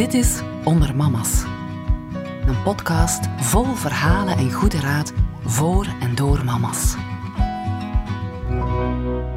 [0.00, 1.44] Dit is Onder Mama's.
[2.46, 5.12] Een podcast vol verhalen en goede raad
[5.44, 6.94] voor en door mama's.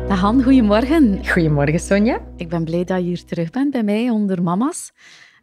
[0.08, 1.28] Dag Han, goedemorgen.
[1.28, 2.20] Goedemorgen Sonja.
[2.38, 4.92] Ik ben blij dat je hier terug bent bij mij onder Mama's.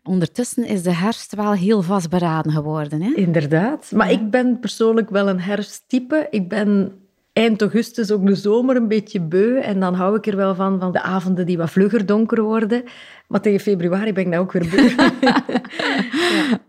[0.03, 3.03] Ondertussen is de herfst wel heel vastberaden geworden.
[3.03, 3.13] Hè?
[3.15, 3.91] Inderdaad.
[3.95, 6.27] Maar ik ben persoonlijk wel een herfsttype.
[6.31, 7.00] Ik ben
[7.41, 9.59] eind augustus ook de zomer een beetje beu.
[9.59, 12.85] En dan hou ik er wel van, van de avonden die wat vlugger donker worden.
[13.29, 14.89] Maar tegen februari ben ik nou ook weer beu.
[15.27, 15.45] ja.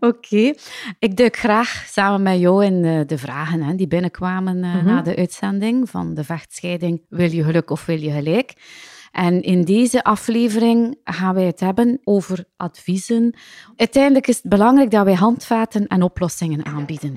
[0.00, 0.52] Oké.
[0.98, 5.02] Ik duik graag samen met jou in eh, de vragen hè, die binnenkwamen uh, na
[5.02, 8.54] de uitzending van de vechtscheiding Wil je geluk of wil je gelijk?
[9.12, 13.34] En in deze aflevering gaan wij het hebben over adviezen.
[13.76, 17.12] Uiteindelijk is het belangrijk dat wij handvaten en oplossingen aanbieden.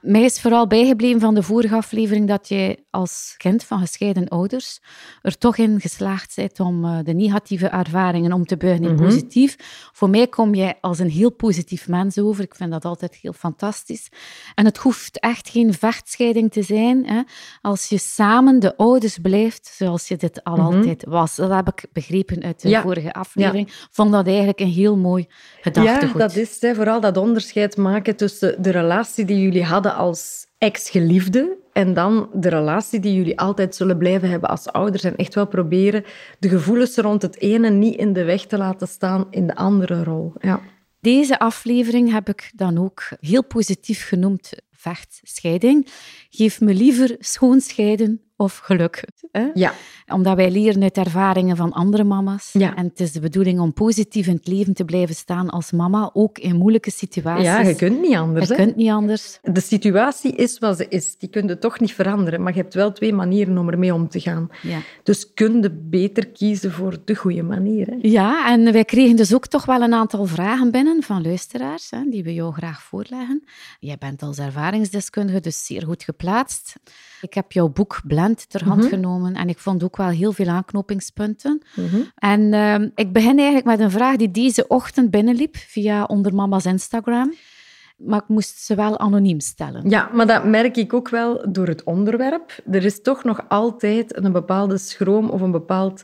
[0.00, 4.80] Mij is vooral bijgebleven van de vorige aflevering dat jij als kind van gescheiden ouders
[5.22, 8.96] er toch in geslaagd bent om uh, de negatieve ervaringen om te buigen in mm
[8.96, 9.06] -hmm.
[9.06, 9.56] positief.
[9.92, 12.44] Voor mij kom jij als een heel positief mens over.
[12.44, 14.08] Ik vind dat altijd heel fantastisch.
[14.54, 17.06] En het hoeft echt geen vechtscheiding te zijn.
[17.06, 17.22] Hè,
[17.60, 20.76] als je samen de ouders blijft zoals je dit al mm -hmm.
[20.76, 21.36] altijd was.
[21.36, 22.82] Dat heb ik begrepen uit de ja.
[22.82, 23.68] vorige aflevering.
[23.68, 23.74] Ja.
[23.90, 25.26] Vond dat eigenlijk een heel mooi
[25.60, 26.12] gedachtegoed.
[26.12, 30.46] Ja, dat is hè, vooral dat onderscheid maken tussen de relatie die jullie hadden als
[30.58, 35.04] ex-geliefde en dan de relatie die jullie altijd zullen blijven hebben als ouders.
[35.04, 36.04] En echt wel proberen
[36.38, 40.04] de gevoelens rond het ene niet in de weg te laten staan in de andere
[40.04, 40.32] rol.
[40.40, 40.60] Ja.
[41.00, 45.86] Deze aflevering heb ik dan ook heel positief genoemd vechtscheiding.
[46.30, 49.04] Geef me liever schoonscheiden of geluk.
[49.32, 49.48] Hè?
[49.54, 49.72] Ja.
[50.06, 52.50] Omdat wij leren uit ervaringen van andere mama's.
[52.52, 52.76] Ja.
[52.76, 56.10] En het is de bedoeling om positief in het leven te blijven staan als mama,
[56.12, 57.44] ook in moeilijke situaties.
[57.44, 58.48] Ja, je kunt niet anders.
[58.48, 58.62] Je hè?
[58.62, 59.38] kunt niet anders.
[59.42, 61.16] De situatie is wat ze is.
[61.18, 62.42] Die kun je toch niet veranderen.
[62.42, 64.48] Maar je hebt wel twee manieren om ermee om te gaan.
[64.62, 64.78] Ja.
[65.02, 67.86] Dus kun je beter kiezen voor de goede manier.
[67.86, 67.96] Hè?
[68.00, 72.02] Ja, en wij kregen dus ook toch wel een aantal vragen binnen van luisteraars, hè,
[72.10, 73.44] die we jou graag voorleggen.
[73.80, 76.74] Jij bent als ervaringsdeskundige dus zeer goed geplaatst.
[77.20, 78.90] Ik heb jouw boek Blend ter hand mm -hmm.
[78.90, 81.62] genomen en ik vond ook wel heel veel aanknopingspunten.
[81.74, 82.10] Mm -hmm.
[82.14, 86.64] En uh, ik begin eigenlijk met een vraag die deze ochtend binnenliep via onder mama's
[86.64, 87.34] Instagram.
[87.96, 89.90] Maar ik moest ze wel anoniem stellen.
[89.90, 92.62] Ja, maar dat merk ik ook wel door het onderwerp.
[92.70, 96.02] Er is toch nog altijd een bepaalde schroom of een bepaald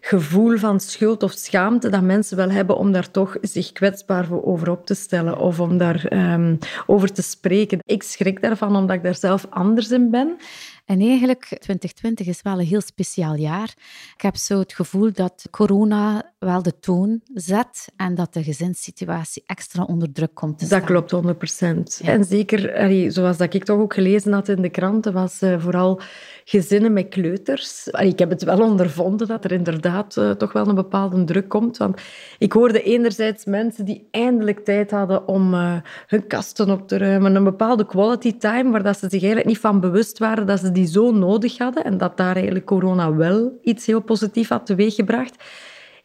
[0.00, 4.44] gevoel van schuld of schaamte dat mensen wel hebben om daar toch zich kwetsbaar voor
[4.44, 7.78] over op te stellen of om daar um, over te spreken.
[7.84, 10.36] Ik schrik daarvan omdat ik daar zelf anders in ben.
[10.84, 13.74] En eigenlijk, 2020 is wel een heel speciaal jaar.
[14.14, 19.42] Ik heb zo het gevoel dat corona wel de toon zet en dat de gezinssituatie
[19.46, 20.78] extra onder druk komt te staan.
[20.78, 22.00] Dat klopt, 100 procent.
[22.02, 22.12] Ja.
[22.12, 26.00] En zeker, zoals dat ik toch ook gelezen had in de kranten, was uh, vooral
[26.44, 27.86] gezinnen met kleuters.
[27.86, 31.76] Ik heb het wel ondervonden dat er inderdaad uh, toch wel een bepaalde druk komt.
[31.76, 32.00] Want
[32.38, 35.76] ik hoorde enerzijds mensen die eindelijk tijd hadden om uh,
[36.06, 37.34] hun kasten op te ruimen.
[37.34, 40.72] Een bepaalde quality time waar dat ze zich eigenlijk niet van bewust waren dat ze
[40.72, 45.44] die zo nodig hadden en dat daar eigenlijk corona wel iets heel positiefs had teweeggebracht.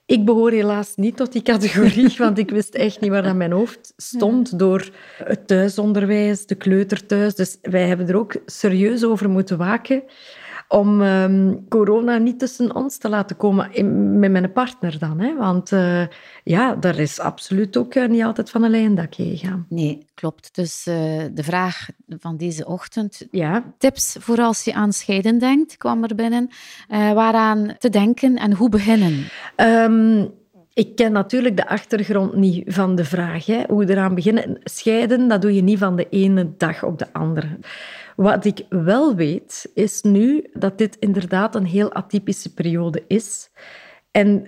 [0.05, 3.51] Ik behoor helaas niet tot die categorie, want ik wist echt niet waar dat mijn
[3.51, 4.89] hoofd stond door
[5.23, 7.35] het thuisonderwijs, de kleuterthuis.
[7.35, 10.03] Dus wij hebben er ook serieus over moeten waken
[10.67, 15.19] om um, corona niet tussen ons te laten komen, in, met mijn partner dan.
[15.19, 15.35] Hè?
[15.35, 16.03] Want uh,
[16.43, 19.65] ja, daar is absoluut ook uh, niet altijd van een lijn dakje gegaan.
[19.69, 20.55] Nee, klopt.
[20.55, 20.95] Dus uh,
[21.33, 23.73] de vraag van deze ochtend, ja.
[23.77, 26.49] tips voor als je aan scheiden denkt, kwam er binnen.
[26.89, 29.27] waaraan te denken en hoe beginnen?
[29.55, 30.33] Um,
[30.75, 33.45] ik ken natuurlijk de achtergrond niet van de vraag.
[33.45, 33.63] Hè.
[33.67, 34.59] Hoe eraan beginnen.
[34.63, 37.47] Scheiden, dat doe je niet van de ene dag op de andere.
[38.15, 43.49] Wat ik wel weet, is nu dat dit inderdaad een heel atypische periode is.
[44.11, 44.47] En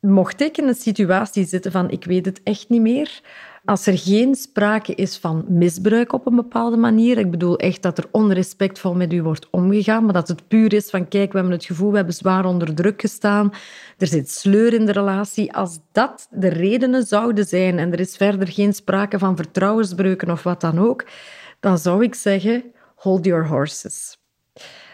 [0.00, 3.20] mocht ik in een situatie zitten van ik weet het echt niet meer,
[3.64, 7.98] als er geen sprake is van misbruik op een bepaalde manier, ik bedoel echt dat
[7.98, 11.56] er onrespectvol met u wordt omgegaan, maar dat het puur is van kijk, we hebben
[11.56, 13.52] het gevoel, we hebben zwaar onder druk gestaan,
[13.98, 15.52] er zit sleur in de relatie.
[15.52, 20.42] Als dat de redenen zouden zijn en er is verder geen sprake van vertrouwensbreuken of
[20.42, 21.04] wat dan ook,
[21.60, 22.64] dan zou ik zeggen,
[22.94, 24.18] hold your horses.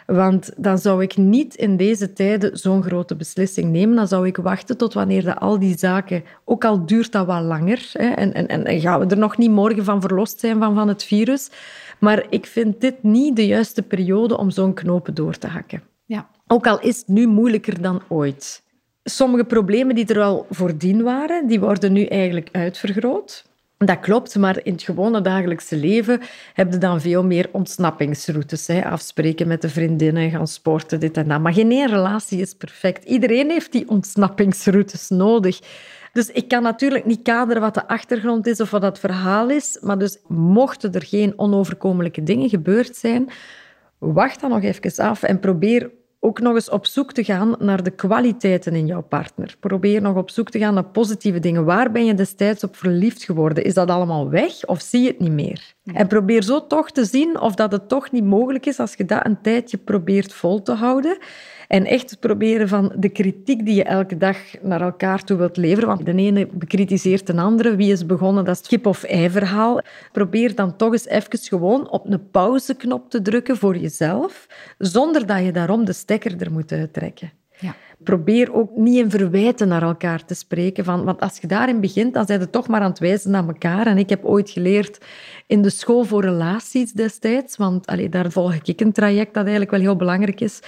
[0.07, 3.97] Want dan zou ik niet in deze tijden zo'n grote beslissing nemen.
[3.97, 7.43] Dan zou ik wachten tot wanneer de, al die zaken, ook al duurt dat wat
[7.43, 10.75] langer, hè, en, en, en gaan we er nog niet morgen van verlost zijn van,
[10.75, 11.51] van het virus.
[11.99, 15.83] Maar ik vind dit niet de juiste periode om zo'n knopen door te hakken.
[16.05, 16.29] Ja.
[16.47, 18.63] Ook al is het nu moeilijker dan ooit.
[19.03, 23.45] Sommige problemen die er al voordien waren, die worden nu eigenlijk uitvergroot.
[23.79, 26.21] Dat klopt, maar in het gewone dagelijkse leven
[26.55, 28.67] heb je dan veel meer ontsnappingsroutes.
[28.67, 28.85] Hè?
[28.85, 31.41] Afspreken met de vriendinnen, gaan sporten, dit en dat.
[31.41, 33.05] Maar geen relatie is perfect.
[33.05, 35.61] Iedereen heeft die ontsnappingsroutes nodig.
[36.13, 39.79] Dus ik kan natuurlijk niet kaderen wat de achtergrond is of wat dat verhaal is.
[39.81, 43.29] Maar dus mochten er geen onoverkomelijke dingen gebeurd zijn,
[43.99, 45.91] wacht dan nog even af en probeer
[46.27, 49.57] ook nog eens op zoek te gaan naar de kwaliteiten in jouw partner.
[49.61, 51.65] Probeer nog op zoek te gaan naar positieve dingen.
[51.65, 53.65] Waar ben je destijds op verliefd geworden?
[53.65, 55.75] Is dat allemaal weg of zie je het niet meer?
[55.85, 59.05] En probeer zo toch te zien of dat het toch niet mogelijk is als je
[59.05, 61.19] dat een tijdje probeert vol te houden.
[61.69, 65.89] En echt proberen van de kritiek die je elke dag naar elkaar toe wilt leveren.
[65.89, 67.77] Want de ene bekritiseert de andere.
[67.77, 68.45] Wie is begonnen?
[68.45, 69.81] Dat is het kip of ei verhaal.
[70.13, 74.47] Probeer dan toch eens even gewoon op een pauzeknop te drukken voor jezelf.
[74.79, 77.33] Zonder dat je daarom de stekker er moet uittrekken.
[77.59, 77.75] Ja.
[77.99, 80.85] Probeer ook niet in verwijten naar elkaar te spreken.
[80.85, 83.47] Van, want als je daarin begint, dan zijn je toch maar aan het wijzen naar
[83.47, 83.87] elkaar.
[83.87, 85.05] En ik heb ooit geleerd
[85.47, 89.71] in de school voor relaties destijds, want allee, daar volg ik een traject dat eigenlijk
[89.71, 90.61] wel heel belangrijk is,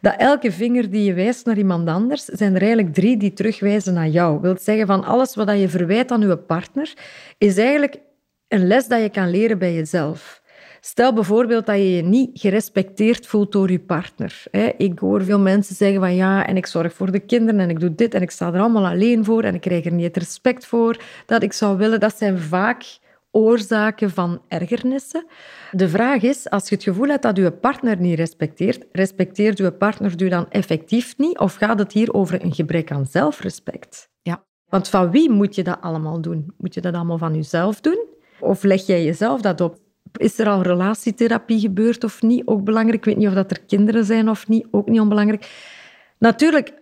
[0.00, 3.94] dat elke vinger die je wijst naar iemand anders, zijn er eigenlijk drie die terugwijzen
[3.94, 4.40] naar jou.
[4.40, 6.94] Wilt zeggen van alles wat je verwijt aan je partner,
[7.38, 8.00] is eigenlijk
[8.48, 10.42] een les dat je kan leren bij jezelf.
[10.80, 14.42] Stel bijvoorbeeld dat je je niet gerespecteerd voelt door je partner.
[14.76, 17.80] Ik hoor veel mensen zeggen van ja, en ik zorg voor de kinderen en ik
[17.80, 20.16] doe dit en ik sta er allemaal alleen voor en ik krijg er niet het
[20.16, 22.00] respect voor dat ik zou willen.
[22.00, 22.98] Dat zijn vaak
[23.30, 25.26] oorzaken van ergernissen.
[25.70, 29.72] De vraag is, als je het gevoel hebt dat je partner niet respecteert, respecteert je
[29.72, 31.38] partner je dan effectief niet?
[31.38, 34.08] Of gaat het hier over een gebrek aan zelfrespect?
[34.22, 34.44] Ja.
[34.68, 36.54] Want van wie moet je dat allemaal doen?
[36.58, 38.06] Moet je dat allemaal van jezelf doen?
[38.40, 39.78] Of leg jij jezelf dat op?
[40.12, 42.46] Is er al relatietherapie gebeurd of niet?
[42.46, 42.98] Ook belangrijk.
[42.98, 44.66] Ik weet niet of dat er kinderen zijn of niet.
[44.70, 45.50] Ook niet onbelangrijk.
[46.18, 46.72] Natuurlijk,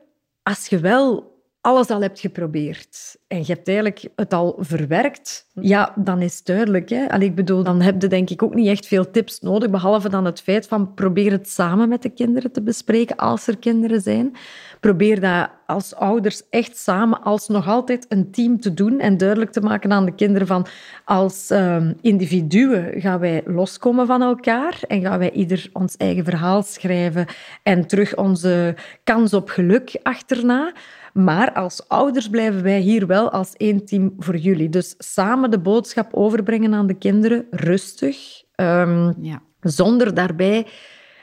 [0.42, 1.27] als je wel
[1.69, 6.47] alles al hebt geprobeerd en je hebt eigenlijk het al verwerkt, ja, dan is het
[6.47, 6.88] duidelijk.
[6.88, 7.19] Hè?
[7.19, 10.25] Ik bedoel, dan heb je denk ik ook niet echt veel tips nodig, behalve dan
[10.25, 14.37] het feit van probeer het samen met de kinderen te bespreken als er kinderen zijn.
[14.81, 19.50] Probeer dat als ouders echt samen als nog altijd een team te doen en duidelijk
[19.50, 20.67] te maken aan de kinderen van
[21.05, 26.62] als um, individuen gaan wij loskomen van elkaar en gaan wij ieder ons eigen verhaal
[26.62, 27.26] schrijven
[27.62, 28.75] en terug onze
[29.05, 30.73] kans op geluk achterna.
[31.19, 34.69] Maar als ouders blijven wij hier wel als één team voor jullie.
[34.69, 39.43] Dus samen de boodschap overbrengen aan de kinderen, rustig, um, ja.
[39.61, 40.67] zonder daarbij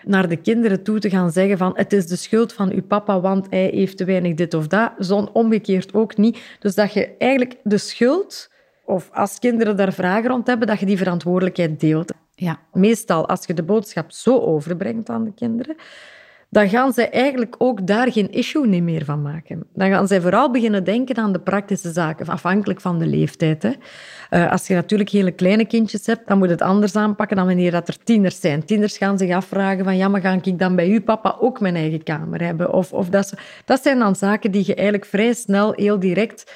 [0.06, 3.20] naar de kinderen toe te gaan zeggen van het is de schuld van uw papa,
[3.20, 4.92] want hij heeft te weinig dit of dat.
[4.98, 6.40] Zon omgekeerd ook niet.
[6.60, 8.52] Dus dat je eigenlijk de schuld,
[8.86, 12.14] of als kinderen daar vragen rond hebben, dat je die verantwoordelijkheid deelt.
[12.34, 12.60] Ja.
[12.74, 15.76] Meestal, als je de boodschap zo overbrengt aan de kinderen,
[16.56, 19.63] dan gaan zij eigenlijk ook daar geen issue meer van maken.
[19.74, 23.63] Dan gaan zij vooral beginnen denken aan de praktische zaken, afhankelijk van de leeftijd.
[23.63, 23.72] Hè.
[24.31, 27.72] Uh, als je natuurlijk hele kleine kindjes hebt, dan moet het anders aanpakken dan wanneer
[27.72, 28.66] dat er tieners zijn.
[28.66, 31.75] Tieners gaan zich afvragen van, ja, maar ga ik dan bij uw papa ook mijn
[31.75, 32.74] eigen kamer hebben?
[32.74, 33.34] Of, of dat,
[33.66, 36.54] dat zijn dan zaken die je eigenlijk vrij snel, heel direct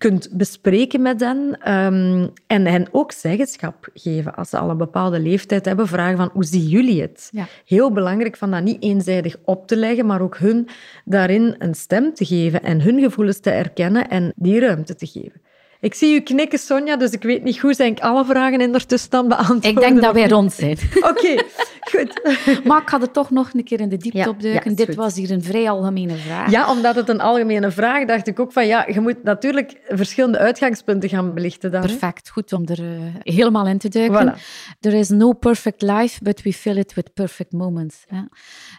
[0.00, 4.34] kunt bespreken met hen um, en hen ook zeggenschap geven.
[4.34, 7.28] Als ze al een bepaalde leeftijd hebben, vragen van hoe zien jullie het?
[7.32, 7.46] Ja.
[7.64, 10.68] Heel belangrijk van dat niet eenzijdig op te leggen, maar ook hun
[11.04, 15.40] daarin een stem te geven en hun gevoelens te erkennen en die ruimte te geven.
[15.80, 18.72] Ik zie u knikken, Sonja, dus ik weet niet hoe zijn ik alle vragen in
[18.72, 19.70] de tussenstand beantwoorden.
[19.70, 20.78] Ik denk dat wij rond zijn.
[21.10, 21.42] Oké,
[21.80, 22.20] goed.
[22.64, 24.74] Maar ik ga er toch nog een keer in de diepte ja, opduiken.
[24.74, 26.50] Dit was hier een vrij algemene vraag.
[26.50, 30.38] Ja, omdat het een algemene vraag dacht ik ook van ja, je moet natuurlijk verschillende
[30.38, 31.80] uitgangspunten gaan belichten dan.
[31.80, 34.34] Perfect, goed om er uh, helemaal in te duiken.
[34.34, 34.40] Voilà.
[34.80, 38.04] There is no perfect life, but we fill it with perfect moments.
[38.08, 38.28] Ja.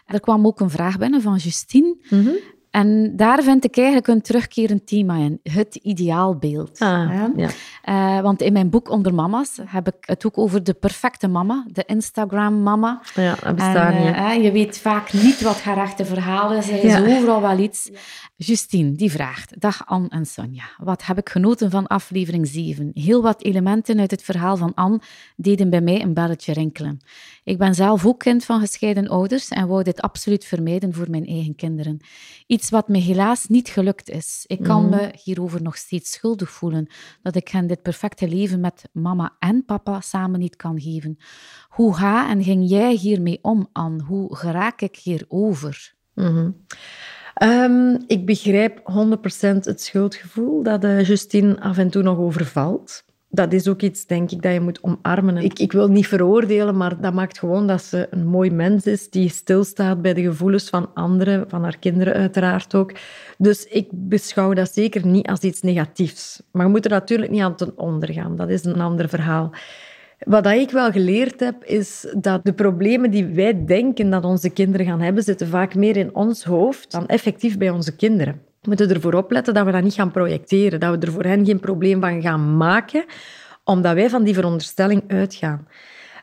[0.06, 1.96] Er kwam ook een vraag binnen van Justine.
[2.08, 2.36] Mm -hmm.
[2.72, 6.78] En daar vind ik eigenlijk een terugkerend thema in, het ideaalbeeld.
[6.78, 7.48] Ah, ja.
[7.88, 11.64] Uh, want in mijn boek Onder Mama's heb ik het ook over de perfecte mama,
[11.66, 13.00] de Instagram-mama.
[13.14, 14.14] Ja, dat bestaat en, niet.
[14.14, 16.68] Uh, je weet vaak niet wat haar echte verhaal is.
[16.68, 17.00] Er is ja.
[17.00, 17.90] overal wel iets.
[18.36, 20.64] Justine, die vraagt, dag Anne en Sonja.
[20.78, 22.90] Wat heb ik genoten van aflevering 7?
[22.94, 25.00] Heel wat elementen uit het verhaal van Anne
[25.36, 27.00] deden bij mij een belletje rinkelen.
[27.44, 31.26] Ik ben zelf ook kind van gescheiden ouders en wou dit absoluut vermijden voor mijn
[31.26, 32.00] eigen kinderen.
[32.46, 34.44] Iets wat me helaas niet gelukt is.
[34.46, 34.90] Ik kan Mhm.
[34.96, 36.86] me hierover nog steeds schuldig voelen
[37.22, 41.16] dat ik hen dit perfecte leven met mama en papa samen niet kan geven.
[41.68, 44.02] Hoe ga en ging jij hiermee om, Anne?
[44.02, 45.94] Hoe geraak ik hierover?
[46.14, 46.50] Mhm.
[47.34, 53.04] Ehm, ik begrijp 100% het schuldgevoel dat eh, Justine af en toe nog overvalt.
[53.34, 55.36] Dat is ook iets, denk ik, dat je moet omarmen.
[55.36, 59.10] Ik, ik wil niet veroordelen, maar dat maakt gewoon dat ze een mooi mens is
[59.10, 62.92] die stilstaat bij de gevoelens van anderen, van haar kinderen uiteraard ook.
[63.38, 66.42] Dus ik beschouw dat zeker niet als iets negatiefs.
[66.50, 68.36] Maar je moet er natuurlijk niet aan ten onder gaan.
[68.36, 69.50] Dat is een ander verhaal.
[70.18, 74.86] Wat ik wel geleerd heb, is dat de problemen die wij denken dat onze kinderen
[74.86, 78.51] gaan hebben, zitten vaak meer in ons hoofd dan effectief bij onze kinderen.
[78.62, 81.44] We moeten ervoor opletten dat we dat niet gaan projecteren, dat we er voor hen
[81.44, 83.04] geen probleem van gaan maken,
[83.64, 85.68] omdat wij van die veronderstelling uitgaan.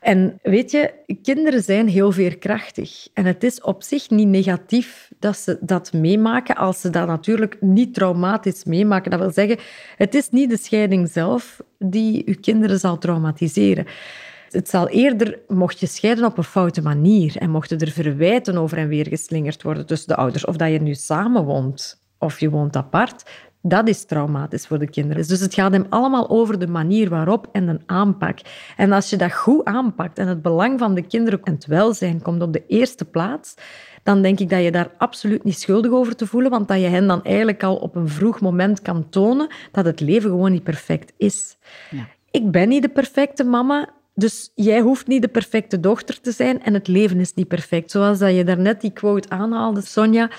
[0.02, 0.94] En weet je,
[1.24, 3.08] kinderen zijn heel veerkrachtig.
[3.14, 7.58] En het is op zich niet negatief dat ze dat meemaken, als ze dat natuurlijk
[7.62, 9.12] niet traumatisch meemaken.
[9.12, 9.58] Dat wil zeggen,
[9.96, 13.86] het is niet de scheiding zelf die uw kinderen zal traumatiseren.
[14.50, 18.78] Het zal eerder, mocht je scheiden op een foute manier en mochten er verwijten over
[18.78, 22.50] en weer geslingerd worden tussen de ouders, of dat je nu samen woont of je
[22.50, 23.24] woont apart,
[23.62, 25.28] dat is traumatisch voor de kinderen.
[25.28, 28.40] Dus het gaat hem allemaal over de manier waarop en de aanpak.
[28.78, 32.22] En als je dat goed aanpakt en het belang van de kinderen en het welzijn
[32.22, 33.56] komt op de eerste plaats,
[34.04, 36.88] dan denk ik dat je daar absoluut niet schuldig over te voelen, want dat je
[36.88, 40.64] hen dan eigenlijk al op een vroeg moment kan tonen dat het leven gewoon niet
[40.64, 41.58] perfect is.
[41.90, 42.08] Ja.
[42.32, 46.64] Ik ben niet de perfecte mama, dus jij hoeft niet de perfecte dochter te zijn
[46.64, 47.92] en het leven is niet perfect.
[47.92, 50.30] Zoals dat je daarnet die quote aanhaalde, Sonja.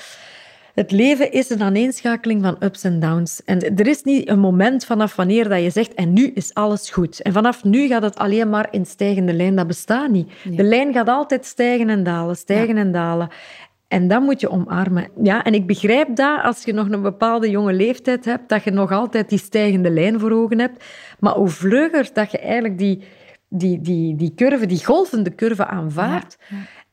[0.80, 3.44] Het leven is een aaneenschakeling van ups en downs.
[3.44, 6.90] En er is niet een moment vanaf wanneer dat je zegt en nu is alles
[6.90, 7.22] goed.
[7.22, 9.56] En vanaf nu gaat het alleen maar in stijgende lijn.
[9.56, 10.30] Dat bestaat niet.
[10.44, 13.28] De lijn gaat altijd stijgen en dalen, stijgen en dalen.
[13.88, 15.08] En dat moet je omarmen.
[15.22, 18.70] Ja, en ik begrijp dat als je nog een bepaalde jonge leeftijd hebt, dat je
[18.70, 20.84] nog altijd die stijgende lijn voor ogen hebt.
[21.18, 23.02] Maar hoe vlugger dat je eigenlijk die,
[23.48, 26.38] die, die, die curve, die golvende curve aanvaardt,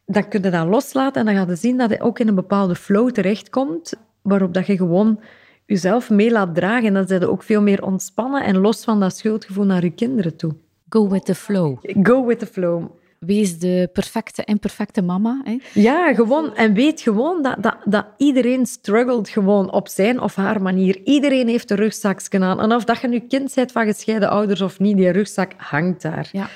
[0.10, 2.36] dan kun je dat loslaten en dan ga je zien dat je ook in een
[2.36, 5.20] bepaalde flow terechtkomt, waarop dat je gewoon
[5.66, 6.88] jezelf mee laat dragen.
[6.88, 9.90] En dan zijn je ook veel meer ontspannen en los van dat schuldgevoel naar je
[9.90, 10.56] kinderen toe.
[10.90, 11.78] Go with the flow.
[12.04, 12.86] Go with the flow.
[13.20, 15.42] Wees de perfecte, imperfecte mama.
[15.44, 15.58] Hè?
[15.74, 16.56] Ja, gewoon.
[16.56, 21.02] En weet gewoon dat, dat, dat iedereen struggelt gewoon op zijn of haar manier.
[21.04, 22.60] Iedereen heeft een rugzakje aan.
[22.60, 26.02] En of dat je nu kind bent van gescheiden ouders of niet, die rugzak hangt
[26.02, 26.30] daar.
[26.32, 26.50] Ja.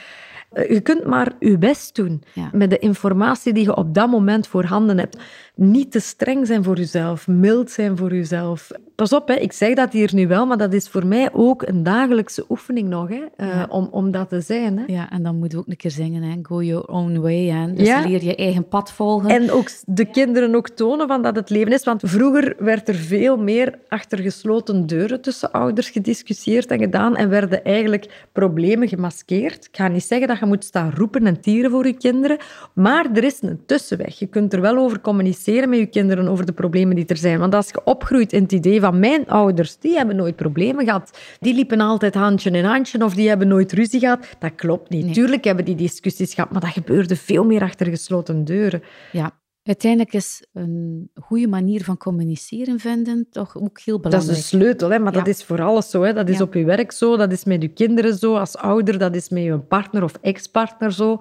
[0.52, 4.48] Eh, je kunt maar je best doen met de informatie die je op dat moment
[4.48, 5.18] voorhanden hebt.
[5.56, 8.72] Niet te streng zijn voor jezelf, mild zijn voor jezelf.
[9.02, 11.68] Pas op, hè, ik zeg dat hier nu wel, maar dat is voor mij ook
[11.68, 14.78] een dagelijkse oefening nog, hè, uh, om, om dat te zijn.
[14.78, 14.84] Hè.
[14.88, 16.40] Ja, en dan moet je ook een keer zingen, hè.
[16.42, 17.46] go your own way.
[17.46, 17.74] Hè.
[17.74, 19.30] Dus leer je eigen pad volgen.
[19.30, 21.84] En ook de kinderen ook tonen van dat het leven is.
[21.84, 27.30] Want vroeger werd er veel meer achter gesloten deuren tussen ouders gediscussieerd en gedaan en
[27.30, 29.66] werden eigenlijk problemen gemaskeerd.
[29.66, 32.38] Ik ga niet zeggen dat je moet staan roepen en tieren voor je kinderen,
[32.74, 34.20] maar er is een tussenweg.
[34.20, 37.40] Je kunt er wel over communiceren met je kinderen over de problemen die er zijn.
[37.40, 41.20] Want als je opgroeit in het idee van mijn ouders, die hebben nooit problemen gehad,
[41.40, 45.14] die liepen altijd handje in handje of die hebben nooit ruzie gehad, dat klopt niet.
[45.14, 48.84] Tuurlijk hebben die discussies gehad, maar dat gebeurde veel meer achter gesloten deuren.
[49.12, 54.28] Ja, Uiteindelijk is een goede manier van communiceren vinden toch ook heel belangrijk.
[54.28, 55.00] Dat is de sleutel, hè?
[55.00, 56.02] maar dat is voor alles zo.
[56.02, 56.14] Hè?
[56.14, 59.16] Dat is op je werk zo, dat is met je kinderen zo, als ouder, dat
[59.16, 61.18] is met je partner of ex-partner zo.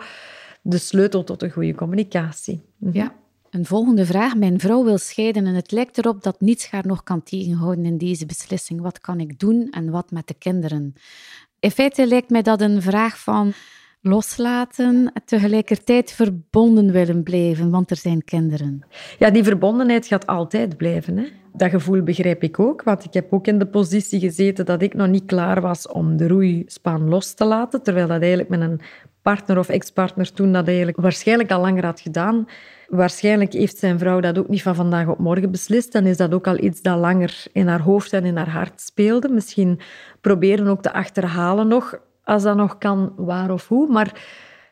[0.63, 2.63] De sleutel tot een goede communicatie.
[2.77, 2.97] Mhm.
[2.97, 3.15] Ja.
[3.51, 4.37] Een volgende vraag.
[4.37, 7.99] Mijn vrouw wil scheiden en het lijkt erop dat niets haar nog kan tegenhouden in
[7.99, 8.81] deze beslissing.
[8.81, 10.95] Wat kan ik doen en wat met de kinderen?
[11.59, 13.53] In feite lijkt mij dat een vraag van
[14.01, 18.87] loslaten, tegelijkertijd verbonden willen blijven, want er zijn kinderen.
[19.19, 21.17] Ja, die verbondenheid gaat altijd blijven.
[21.17, 21.25] Hè?
[21.53, 24.95] Dat gevoel begrijp ik ook, want ik heb ook in de positie gezeten dat ik
[24.95, 28.81] nog niet klaar was om de roeispaan los te laten, terwijl dat eigenlijk met een
[29.23, 32.47] partner of ex-partner toen dat eigenlijk waarschijnlijk al langer had gedaan.
[32.91, 35.93] Waarschijnlijk heeft zijn vrouw dat ook niet van vandaag op morgen beslist.
[35.93, 38.81] Dan is dat ook al iets dat langer in haar hoofd en in haar hart
[38.81, 39.29] speelde.
[39.29, 39.81] Misschien
[40.21, 43.89] proberen ook te achterhalen nog als dat nog kan, waar of hoe.
[43.93, 44.21] Maar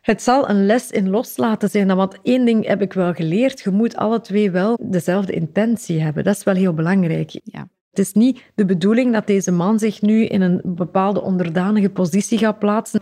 [0.00, 1.96] het zal een les in loslaten zijn.
[1.96, 3.60] Want één ding heb ik wel geleerd.
[3.60, 6.24] Je moet alle twee wel dezelfde intentie hebben.
[6.24, 7.40] Dat is wel heel belangrijk.
[7.44, 7.68] Ja.
[7.90, 12.38] Het is niet de bedoeling dat deze man zich nu in een bepaalde onderdanige positie
[12.38, 13.00] gaat plaatsen.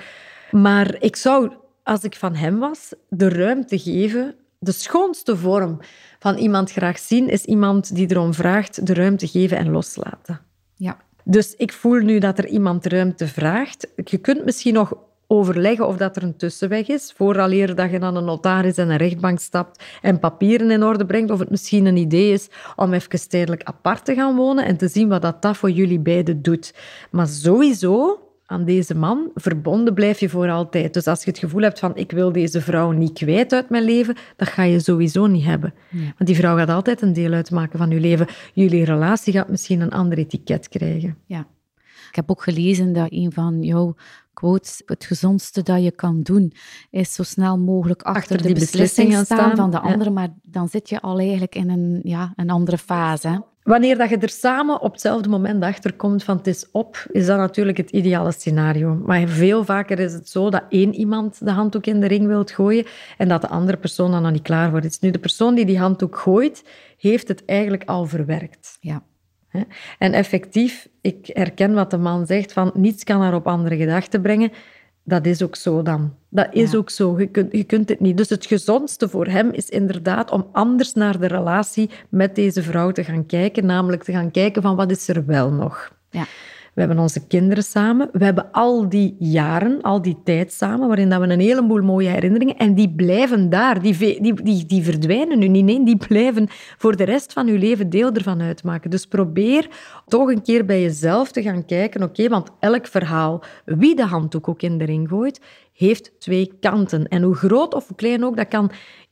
[0.50, 4.34] Maar ik zou, als ik van hem was, de ruimte geven.
[4.58, 5.78] De schoonste vorm
[6.18, 10.40] van iemand graag zien is iemand die erom vraagt de ruimte geven en loslaten.
[10.74, 10.96] Ja.
[11.24, 13.88] Dus ik voel nu dat er iemand ruimte vraagt.
[14.04, 14.92] Je kunt misschien nog
[15.26, 18.96] overleggen of dat er een tussenweg is, vooraleer dat je naar een notaris en een
[18.96, 23.28] rechtbank stapt en papieren in orde brengt, of het misschien een idee is om even
[23.28, 26.74] tijdelijk apart te gaan wonen en te zien wat dat, dat voor jullie beiden doet.
[27.10, 30.94] Maar sowieso aan deze man, verbonden blijf je voor altijd.
[30.94, 33.84] Dus als je het gevoel hebt van ik wil deze vrouw niet kwijt uit mijn
[33.84, 35.74] leven, dat ga je sowieso niet hebben.
[35.90, 38.26] Want die vrouw gaat altijd een deel uitmaken van je leven.
[38.52, 41.16] Jullie relatie gaat misschien een ander etiket krijgen.
[41.26, 41.46] Ja.
[42.08, 43.94] Ik heb ook gelezen dat een van jouw
[44.32, 46.52] quotes, het gezondste dat je kan doen,
[46.90, 51.00] is zo snel mogelijk achter, de beslissingen staan, van de andere, maar dan zit je
[51.00, 53.44] al eigenlijk in een, ja, een andere fase.
[53.66, 57.26] Wanneer dat je er samen op hetzelfde moment achter komt van het is op, is
[57.26, 59.02] dat natuurlijk het ideale scenario.
[59.04, 62.50] Maar veel vaker is het zo dat één iemand de handdoek in de ring wilt
[62.50, 62.86] gooien
[63.18, 64.98] en dat de andere persoon dan nog niet klaar voor is.
[64.98, 66.64] Nu, de persoon die die handdoek gooit,
[66.98, 68.76] heeft het eigenlijk al verwerkt.
[68.80, 69.02] Ja.
[69.98, 74.22] En effectief, ik herken wat de man zegt, van niets kan haar op andere gedachten
[74.22, 74.52] brengen.
[75.04, 76.14] Dat is ook zo dan.
[76.36, 77.18] Dat is ook zo.
[77.18, 78.16] Je kunt, je kunt het niet.
[78.16, 82.90] Dus het gezondste voor hem is inderdaad om anders naar de relatie met deze vrouw
[82.92, 83.66] te gaan kijken.
[83.66, 85.92] Namelijk te gaan kijken van wat is er wel nog.
[86.10, 86.24] Ja.
[86.76, 88.08] We hebben onze kinderen samen.
[88.12, 92.08] We hebben al die jaren, al die tijd samen, waarin dat we een heleboel mooie
[92.08, 92.56] herinneringen...
[92.56, 93.82] En die blijven daar.
[93.82, 95.64] Die, die, die, verdwijnen nu niet.
[95.64, 96.46] Nee, die blijven
[96.78, 98.90] voor de rest van je leven deel ervan uitmaken.
[98.90, 99.68] Dus probeer
[100.06, 102.02] toch een keer bij jezelf te gaan kijken.
[102.02, 105.40] Oké, want elk verhaal, wie de handdoek ook in de ring gooit,
[105.72, 107.08] heeft twee kanten.
[107.08, 108.70] En hoe groot of hoe klein ook, dat kan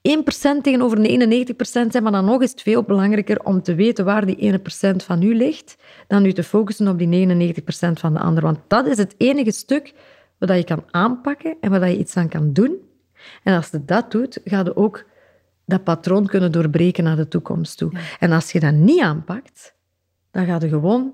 [0.08, 4.04] 1% tegenover de 91% zijn, maar dan nog is het veel belangrijker om te weten
[4.04, 8.18] waar die 1% van u ligt, dan nu te focussen op die 99% van de
[8.18, 8.42] ander.
[8.42, 9.94] Want dat is het enige stuk
[10.38, 12.78] wat je kan aanpakken en waar je iets aan kan doen.
[13.42, 15.04] En als je dat doet, ga je ook
[15.66, 17.92] dat patroon kunnen doorbreken naar de toekomst toe.
[18.18, 19.74] En als je dat niet aanpakt,
[20.30, 21.12] dan ga je gewoon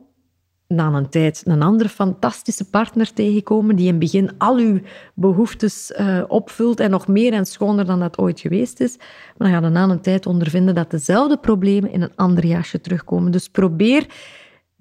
[0.70, 4.80] na een tijd een andere fantastische partner tegenkomen die in het begin al uw
[5.14, 8.96] behoeftes uh, opvult en nog meer en schoner dan dat ooit geweest is.
[9.36, 12.80] Maar dan ga je na een tijd ondervinden dat dezelfde problemen in een ander jasje
[12.80, 13.32] terugkomen.
[13.32, 14.06] Dus probeer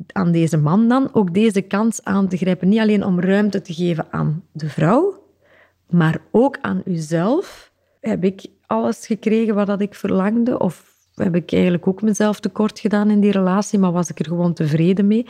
[0.08, 2.70] aan deze man dan ook deze kans aan te grijpen.
[2.70, 5.24] Niet alleen om ruimte te geven aan de vrouw,
[5.90, 7.72] maar ook aan uzelf.
[8.00, 10.60] Heb ik alles gekregen wat ik verlangde?
[10.60, 14.26] Of heb ik eigenlijk ook mezelf tekort gedaan in die relatie, maar was ik er
[14.26, 15.26] gewoon tevreden mee?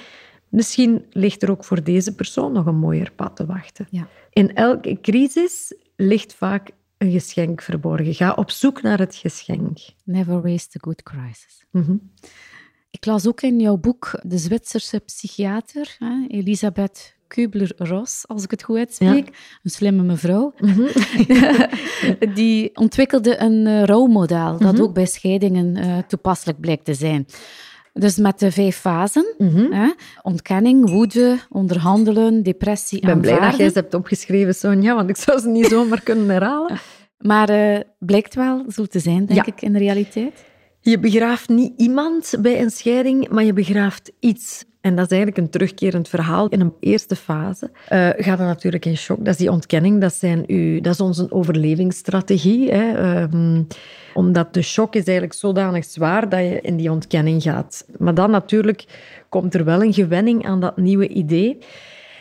[0.50, 3.88] Misschien ligt er ook voor deze persoon nog een mooier pad te wachten.
[3.90, 4.08] Ja.
[4.30, 8.14] In elke crisis ligt vaak een geschenk verborgen.
[8.14, 9.78] Ga op zoek naar het geschenk.
[10.04, 11.66] Never waste a good crisis.
[11.72, 11.96] Mhm.
[12.92, 18.64] Ik las ook in jouw boek de Zwitserse psychiater, hè, Elisabeth Kubler-Ross, als ik het
[18.64, 19.28] goed uitspreek,
[19.64, 20.88] een slimme mevrouw, Mhm.
[22.34, 24.82] die ontwikkelde een uh, rouwmodel dat Mhm.
[24.82, 27.26] ook bij scheidingen uh, toepasselijk blijkt te zijn.
[28.00, 29.72] Dus met de vijf fasen, Mhm.
[29.72, 29.90] hè,
[30.22, 35.18] ontkenning, woede, onderhandelen, depressie, Ik ben blij dat jij ze hebt opgeschreven, Sonja, want ik
[35.18, 36.78] zou ze niet zomaar kunnen herhalen.
[37.20, 39.46] Maar eh, blijkt wel zo te zijn, denk Ja.
[39.46, 40.44] ik, in de realiteit.
[40.82, 44.64] Je begraaft niet iemand bij een scheiding, maar je begraaft iets.
[44.82, 46.48] En dat is eigenlijk een terugkerend verhaal.
[46.48, 49.18] In een eerste fase eh gaat er natuurlijk in shock.
[49.18, 52.72] Dat is die ontkenning, dat, zijn uw, dat is onze overlevingsstrategie.
[52.72, 52.94] Hè.
[52.94, 53.64] Ehm,
[54.14, 57.86] omdat de shock is eigenlijk zodanig zwaar dat je in die ontkenning gaat.
[57.98, 58.86] Maar dan natuurlijk
[59.30, 61.58] komt er wel een gewenning aan dat nieuwe idee.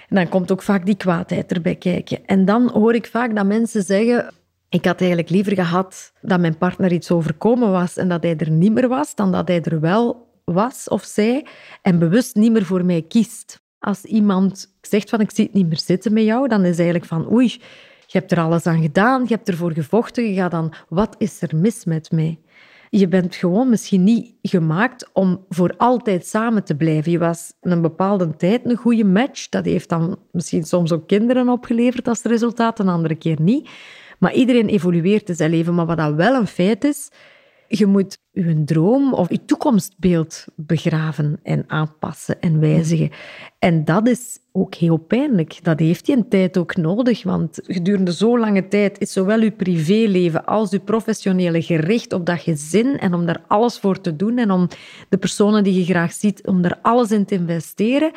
[0.08, 2.18] En dan komt ook vaak die kwaadheid erbij kijken.
[2.26, 4.32] En dan hoor ik vaak dat mensen zeggen...
[4.70, 8.50] Ik had eigenlijk liever gehad dat mijn partner iets overkomen was en dat hij er
[8.50, 11.46] niet meer was, dan dat hij er wel was of zij
[11.82, 13.60] en bewust niet meer voor mij kiest.
[13.78, 17.04] Als iemand zegt van ik zie het niet meer zitten met jou, dan is eigenlijk
[17.04, 17.60] van oei,
[18.06, 21.56] je hebt er alles aan gedaan, je hebt ervoor gevochten, gaat dan, wat is er
[21.56, 22.38] mis met mij?
[22.90, 27.12] Je bent gewoon misschien niet gemaakt om voor altijd samen te blijven.
[27.12, 29.48] Je was een bepaalde tijd een goede match.
[29.48, 33.68] Dat heeft dan misschien soms ook kinderen opgeleverd als resultaat, een andere keer niet.
[34.18, 35.74] Maar iedereen evolueert in zijn leven.
[35.74, 37.10] Maar wat dat wel een feit is,
[37.68, 43.10] je moet je droom of je toekomstbeeld begraven en aanpassen en wijzigen.
[43.58, 45.58] En dat is ook heel pijnlijk.
[45.64, 49.50] Dat heeft je een tijd ook nodig, want gedurende zo'n lange tijd is zowel je
[49.50, 54.38] privéleven als je professionele gericht op dat gezin en om daar alles voor te doen
[54.38, 54.68] en om
[55.08, 58.10] de personen die je graag ziet, om daar alles in te investeren.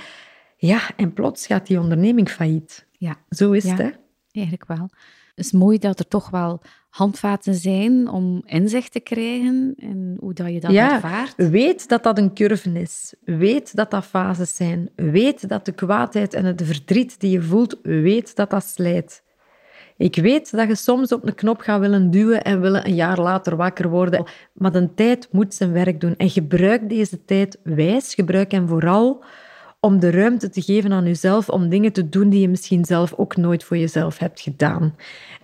[0.58, 2.88] Ja, en plots gaat die onderneming failliet.
[2.92, 3.70] Ja, Zo is Ja.
[3.70, 3.90] het, hè?
[4.32, 4.90] eigenlijk wel.
[5.36, 6.62] Het is mooi dat er toch wel
[6.92, 10.94] handvaten zijn om inzicht te krijgen in hoe dat je dat Ja.
[10.94, 11.34] ervaart.
[11.36, 13.14] Weet dat dat een curve is.
[13.26, 14.90] Weet dat dat fases zijn.
[14.96, 19.24] Weet dat de kwaadheid en het verdriet die je voelt, weet dat dat slijt.
[19.98, 23.20] Ik weet dat je soms op een knop gaat willen duwen en willen een jaar
[23.20, 24.26] later wakker worden.
[24.54, 26.16] Maar de tijd moet zijn werk doen.
[26.18, 28.14] En gebruik deze tijd wijs.
[28.14, 29.24] Gebruik hem vooral
[29.84, 33.14] om de ruimte te geven aan jezelf om dingen te doen die je misschien zelf
[33.14, 34.96] ook nooit voor jezelf hebt gedaan.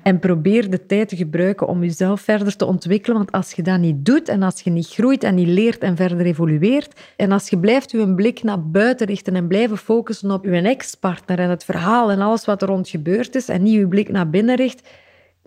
[0.03, 3.17] En probeer de tijd te gebruiken om jezelf verder te ontwikkelen.
[3.17, 5.95] Want als je dat niet doet en als je niet groeit en niet leert en
[5.95, 10.45] verder evolueert, en als je blijft je blik naar buiten richten en blijven focussen op
[10.45, 13.87] je ex-partner en het verhaal en alles wat er rond gebeurd is, en niet je
[13.87, 14.87] blik naar binnen richt,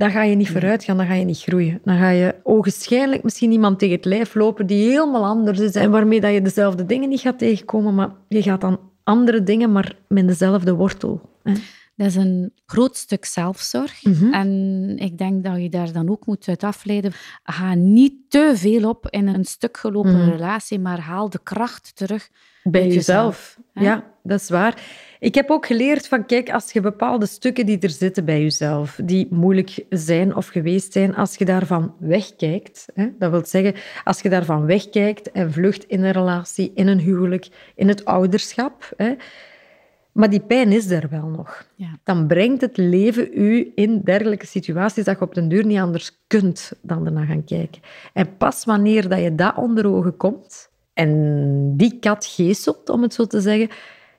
[0.00, 1.80] dan ga je niet vooruit gaan, dan ga je niet groeien.
[1.84, 5.90] Dan ga je ogenschijnlijk misschien iemand tegen het lijf lopen die helemaal anders is en
[5.90, 9.92] waarmee dat je dezelfde dingen niet gaat tegenkomen, maar je gaat dan andere dingen, maar
[10.08, 11.20] met dezelfde wortel.
[11.42, 11.52] hè.
[11.96, 14.04] Dat is een groot stuk zelfzorg.
[14.04, 14.32] Mhm.
[14.32, 14.50] En
[14.98, 17.12] ik denk dat je daar dan ook moet uit afleiden.
[17.42, 20.30] Ga niet te veel op in een stuk gelopen Mhm.
[20.30, 22.28] relatie, maar haal de kracht terug
[22.62, 23.58] Bij jezelf.
[23.74, 24.82] Ja, dat is waar.
[25.20, 29.00] Ik heb ook geleerd van, kijk, als je bepaalde stukken die er zitten bij jezelf,
[29.04, 34.20] die moeilijk zijn of geweest zijn, als je daarvan wegkijkt, hè, dat wil zeggen, als
[34.20, 39.14] je daarvan wegkijkt en vlucht in een relatie, in een huwelijk, in het ouderschap, hè,
[40.12, 41.66] maar die pijn is er wel nog.
[41.74, 41.98] Ja.
[42.04, 46.22] Dan brengt het leven u in dergelijke situaties dat je op den duur niet anders
[46.26, 47.82] kunt dan ernaar gaan kijken.
[48.12, 53.14] En pas wanneer dat je dat onder ogen komt en die kat geestelt, om het
[53.14, 53.68] zo te zeggen,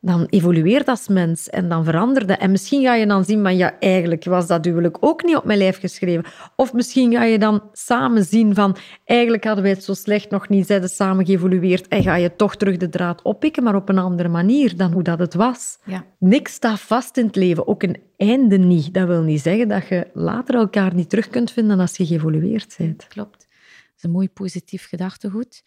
[0.01, 2.39] dan evolueert als mens en dan verandert dat.
[2.39, 5.43] En misschien ga je dan zien, van ja, eigenlijk was dat huwelijk ook niet op
[5.43, 6.25] mijn lijf geschreven.
[6.55, 10.49] Of misschien ga je dan samen zien van, eigenlijk hadden wij het zo slecht nog
[10.49, 13.97] niet zeiden samen geëvolueerd en ga je toch terug de draad oppikken, maar op een
[13.97, 15.77] andere manier dan hoe dat het was.
[15.85, 16.05] Ja.
[16.19, 18.93] Niks staat vast in het leven, ook een einde niet.
[18.93, 22.75] Dat wil niet zeggen dat je later elkaar niet terug kunt vinden als je geëvolueerd
[22.77, 23.07] bent.
[23.07, 23.39] Klopt.
[23.39, 25.63] Dat is een mooi positief gedachtegoed.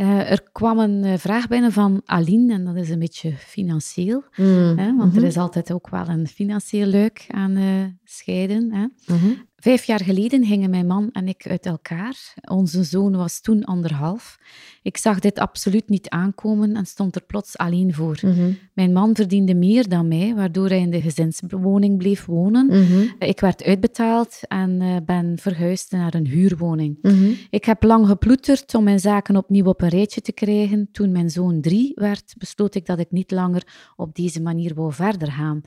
[0.00, 4.24] Uh, er kwam een uh, vraag binnen van Aline, en dat is een beetje financieel.
[4.36, 4.78] Mm.
[4.78, 5.28] Hè, want er mhm.
[5.28, 8.72] is altijd ook wel een financieel leuk aan uh, scheiden.
[8.72, 8.80] Hè.
[8.80, 9.47] Mm -hmm.
[9.60, 12.34] Vijf jaar geleden gingen mijn man en ik uit elkaar.
[12.50, 14.38] Onze zoon was toen anderhalf.
[14.82, 18.18] Ik zag dit absoluut niet aankomen en stond er plots alleen voor.
[18.22, 18.52] Mhm.
[18.72, 22.66] Mijn man verdiende meer dan mij, waardoor hij in de gezinswoning bleef wonen.
[22.66, 23.06] Mhm.
[23.18, 26.98] Ik werd uitbetaald en uh, ben verhuisd naar een huurwoning.
[27.02, 27.32] Mhm.
[27.50, 30.88] Ik heb lang geploeterd om mijn zaken opnieuw op een rijtje te krijgen.
[30.92, 33.62] Toen mijn zoon drie werd, besloot ik dat ik niet langer
[33.96, 35.62] op deze manier wou verder gaan.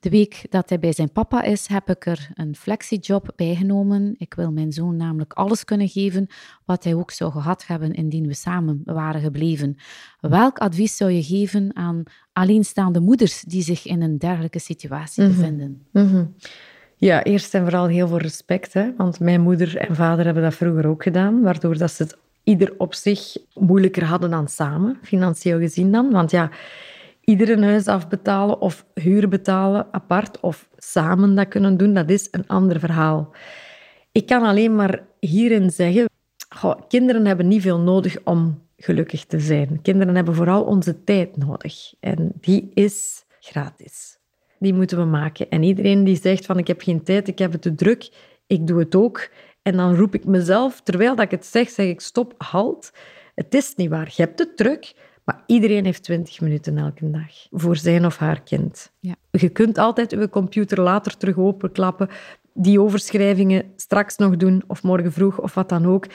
[0.00, 4.14] De week dat hij bij zijn papa is, heb ik er een flexiejob bijgenomen.
[4.18, 6.26] Ik wil mijn zoon namelijk alles kunnen geven
[6.64, 9.76] wat hij ook zou gehad hebben indien we samen waren gebleven.
[10.20, 15.36] Welk advies zou je geven aan alleenstaande moeders die zich in een dergelijke situatie mhm.
[15.36, 15.86] bevinden?
[15.92, 16.24] Mhm.
[16.96, 18.72] Ja, eerst en vooral heel veel respect.
[18.72, 18.96] Hè?
[18.96, 22.74] Want mijn moeder en vader hebben dat vroeger ook gedaan, waardoor dat ze het ieder
[22.78, 26.10] op zich moeilijker hadden dan samen, financieel gezien dan.
[26.10, 26.50] Want ja,
[27.30, 32.28] ieder een huis afbetalen of huur betalen apart of samen dat kunnen doen, dat is
[32.30, 33.34] een ander verhaal.
[34.12, 36.08] Ik kan alleen maar hierin zeggen,
[36.88, 39.82] kinderen hebben niet veel nodig om gelukkig te zijn.
[39.82, 44.18] Kinderen hebben vooral onze tijd nodig en die is gratis.
[44.58, 45.50] Die moeten we maken.
[45.50, 48.10] En iedereen die zegt van ik heb geen tijd, ik heb het te druk,
[48.46, 49.30] ik doe het ook.
[49.62, 52.92] En dan roep ik mezelf, terwijl dat ik het zeg, zeg ik stop, halt.
[53.34, 54.12] Het is niet waar.
[54.16, 54.94] Je hebt het druk,
[55.30, 58.92] maar iedereen heeft 20 minuten elke dag voor zijn of haar kind.
[59.00, 59.14] Ja.
[59.30, 62.08] Je kunt altijd je computer later terug openklappen,
[62.54, 66.06] die overschrijvingen straks nog doen, of morgen vroeg, of wat dan ook.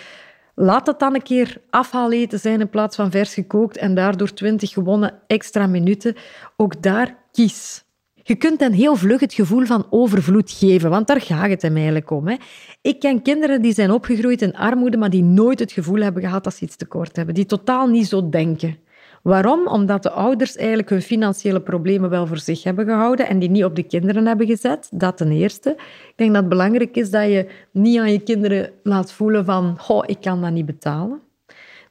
[0.55, 4.73] Laat het dan een keer afhaaleten zijn in plaats van vers gekookt en daardoor 20
[4.73, 6.15] gewonnen extra minuten.
[6.57, 7.83] Ook daar kies.
[8.13, 11.75] Je kunt hen heel vlug het gevoel van overvloed geven, want daar gaat het hem
[11.75, 12.27] eigenlijk om.
[12.27, 12.35] Hè.
[12.81, 16.43] Ik ken kinderen die zijn opgegroeid in armoede, maar die nooit het gevoel hebben gehad
[16.43, 17.35] dat ze iets tekort hebben.
[17.35, 18.83] Die totaal niet zo denken.
[19.25, 19.67] Waarom?
[19.67, 23.63] Omdat de ouders eigenlijk hun financiële problemen wel voor zich hebben gehouden en die niet
[23.63, 24.89] op de kinderen hebben gezet.
[24.93, 25.69] Dat ten eerste.
[26.07, 29.77] Ik denk dat het belangrijk is dat je niet aan je kinderen laat voelen van
[29.87, 31.19] oh, ik kan dat niet betalen.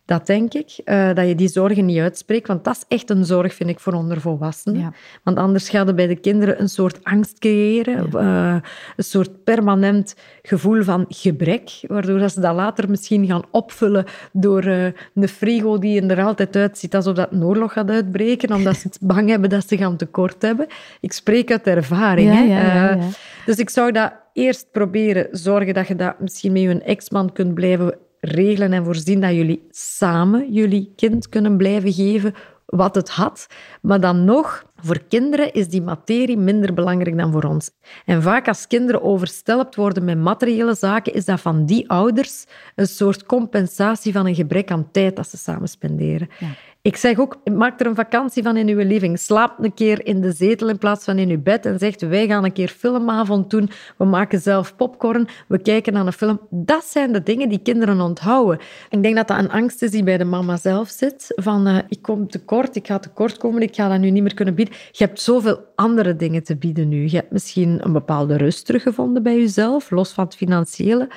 [0.07, 2.49] Dat denk ik, uh, dat je die zorgen niet uitspreekt.
[2.49, 4.81] Want dat is echt een zorg, vind ik, voor ondervolwassenen.
[4.81, 4.93] Ja.
[5.23, 8.09] Want anders gaat er bij de kinderen een soort angst creëren.
[8.15, 8.57] Uh,
[8.97, 11.71] een soort permanent gevoel van gebrek.
[11.87, 16.95] Waardoor ze dat later misschien gaan opvullen door uh, een frigo die er altijd uitziet
[16.95, 18.53] alsof dat een oorlog gaat uitbreken.
[18.53, 20.67] Omdat ze het bang hebben dat ze gaan tekort hebben.
[21.01, 22.33] Ik spreek uit ervaring.
[22.33, 23.09] Ja, hè?
[23.47, 27.55] dus ik zou dat eerst proberen zorgen dat je dat misschien met je ex-man kunt
[27.55, 32.35] blijven regelen en voorzien dat jullie samen jullie kind kunnen blijven geven
[32.67, 33.47] wat het had.
[33.83, 37.71] Maar dan nog, voor kinderen is die materie minder belangrijk dan voor ons.
[38.05, 42.87] En vaak als kinderen overstelpt worden met materiële zaken, is dat van die ouders een
[42.87, 46.29] soort compensatie van een gebrek aan tijd dat ze samen spenderen.
[46.39, 46.49] Ja.
[46.85, 49.19] Ik zeg ook, maak er een vakantie van in uw living.
[49.19, 52.27] Slaap een keer in de zetel in plaats van in uw bed en zegt, wij
[52.27, 53.71] gaan een keer filmavond doen.
[53.97, 56.41] We maken zelf popcorn, we kijken naar een film.
[56.51, 58.59] Dat zijn de dingen die kinderen onthouden.
[58.91, 61.33] Ik denk dat dat een angst is die bij de mama zelf zit.
[61.37, 64.35] Van, uh, ik kom tekort, ik ga tekort komen, ik ga dat nu niet meer
[64.35, 64.75] kunnen bieden.
[64.91, 67.03] Je hebt zoveel andere dingen te bieden nu.
[67.03, 71.09] Je hebt misschien een bepaalde rust teruggevonden bij jezelf, los van het financiële.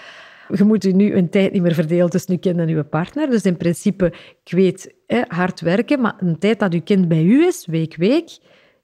[0.53, 3.29] Je moet je nu een tijd niet meer verdelen tussen je kind en je partner.
[3.29, 7.23] Dus in principe, ik weet, hè, hard werken, maar een tijd dat je kind bij
[7.23, 8.37] u is, week, week,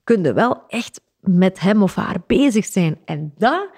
[0.04, 2.98] kun je wel echt met hem of haar bezig zijn.
[3.06, 3.70] En dat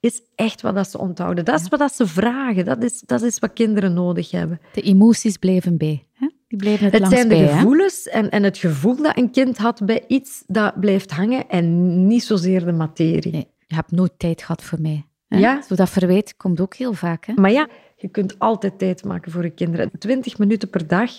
[0.00, 1.44] is echt wat dat ze onthouden.
[1.44, 2.64] Dat is wat dat ze vragen.
[2.64, 4.60] Dat is, dat is wat kinderen nodig hebben.
[4.72, 6.06] De emoties blijven bij.
[6.12, 6.28] Hè?
[6.48, 9.84] Die blijven het, het zijn de gevoelens en, en het gevoel dat een kind had
[9.84, 13.32] bij iets dat blijft hangen en niet zozeer de materie.
[13.32, 15.06] Nee, je hebt nooit tijd gehad voor mij.
[15.40, 15.62] Ja.
[15.62, 17.26] Zo dat verwijt komt ook heel vaak.
[17.26, 17.32] Hè?
[17.36, 17.68] Maar ja,
[18.02, 19.90] Je kunt altijd tijd maken voor je kinderen.
[19.98, 21.10] 20 minuten per dag,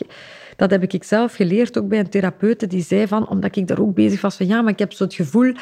[0.56, 3.80] dat heb ik zelf geleerd, ook bij een therapeute die zei van, omdat ik daar
[3.80, 5.54] ook bezig was van, ja, maar ik heb zo het gevoel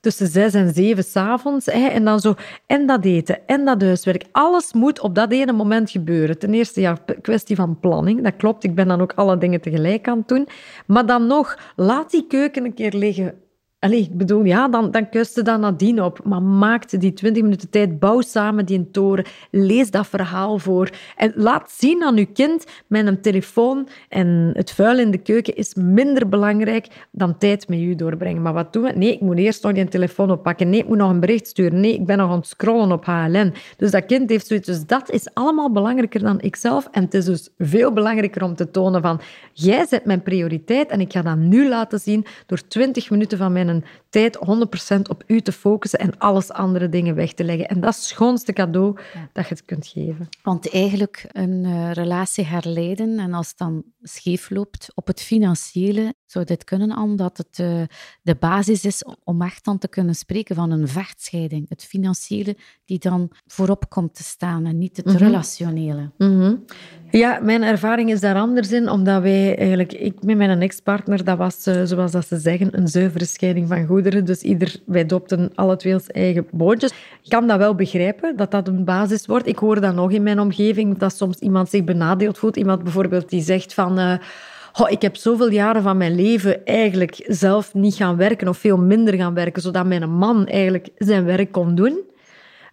[0.00, 1.66] tussen zes en zeven s'avonds.
[1.68, 2.34] En dan zo,
[2.66, 4.24] en dat eten, en dat huiswerk.
[4.32, 6.38] Alles moet op dat ene moment gebeuren.
[6.38, 8.22] Ten eerste, ja, kwestie van planning.
[8.22, 10.48] Dat klopt, ik ben dan ook alle dingen tegelijk aan het doen.
[10.86, 13.34] Maar dan nog, laat die keuken een keer liggen
[13.80, 16.20] Allee, ik bedoel, ja, dan, dan je dat nadien op.
[16.24, 20.90] Maar maak die 20 minuten tijd, bouw samen die toren, lees dat verhaal voor.
[21.16, 25.54] En laat zien aan je kind, met een telefoon en het vuil in de keuken
[25.54, 28.42] is minder belangrijk dan tijd met je doorbrengen.
[28.42, 28.92] Maar wat doen we?
[28.92, 30.70] Nee, ik moet eerst nog die telefoon oppakken.
[30.70, 31.80] Nee, ik moet nog een bericht sturen.
[31.80, 33.52] Nee, ik ben nog aan het scrollen op HLN.
[33.76, 34.66] Dus dat kind heeft zoiets.
[34.66, 36.88] Dus dat is allemaal belangrijker dan ikzelf.
[36.90, 39.20] En het is dus veel belangrijker om te tonen van,
[39.52, 43.52] jij zet mijn prioriteit en ik ga dat nu laten zien door 20 minuten van
[43.52, 44.38] mijn een tijd
[44.96, 47.68] 100% op u te focussen en alles andere dingen weg te leggen.
[47.68, 48.98] En dat is het schoonste cadeau
[49.32, 50.28] dat je het kunt geven.
[50.42, 56.14] Want eigenlijk een uh, relatie herleiden en als het dan scheef loopt op het financiële,
[56.30, 57.82] zou dit kunnen, omdat het uh,
[58.22, 61.68] de basis is om echt dan te kunnen spreken van een vechtscheiding.
[61.68, 65.16] Het financiële die dan voorop komt te staan en niet het mhm.
[65.16, 66.10] relationele.
[66.18, 66.54] Mhm.
[67.10, 71.38] Ja, mijn ervaring is daar anders in, omdat wij eigenlijk, ik met mijn ex-partner, dat
[71.38, 74.24] was, uh, zoals dat ze zeggen, een zuivere scheiding van goederen.
[74.24, 76.90] Dus ieder, wij dopten alle twee ons eigen bootjes.
[77.22, 79.46] Ik kan dat wel begrijpen, dat dat een basis wordt.
[79.46, 82.56] Ik hoor dat nog in mijn omgeving, dat soms iemand zich benadeeld voelt.
[82.56, 83.98] Iemand bijvoorbeeld die zegt van...
[83.98, 84.14] Uh,
[84.80, 88.78] oh, ik heb zoveel jaren van mijn leven eigenlijk zelf niet gaan werken of veel
[88.78, 92.00] minder gaan werken, zodat mijn man eigenlijk zijn werk kon doen.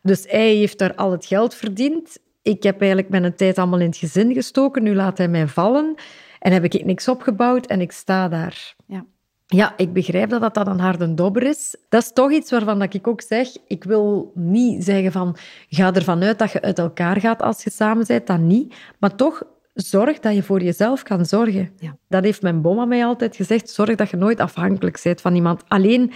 [0.01, 2.19] Dus hij heeft daar al het geld verdiend.
[2.41, 4.83] Ik heb eigenlijk mijn tijd allemaal in het gezin gestoken.
[4.83, 5.95] Nu laat hij mij vallen.
[6.39, 8.75] En heb ik niks opgebouwd en ik sta daar.
[8.85, 9.05] Ja.
[9.47, 11.75] Ja, ik begrijp dat dat, een harde dobber is.
[11.89, 15.35] Dat is toch iets waarvan dat ik ook zeg, ik wil niet zeggen van,
[15.69, 18.75] ga ervan uit dat je uit elkaar gaat als je samen bent, dat niet.
[18.99, 19.43] Maar toch,
[19.75, 21.69] zorg dat je voor jezelf kan zorgen.
[21.79, 21.97] Ja.
[22.07, 25.63] Dat heeft mijn bomma mij altijd gezegd, zorg dat je nooit afhankelijk bent van iemand.
[25.67, 26.11] Alleen,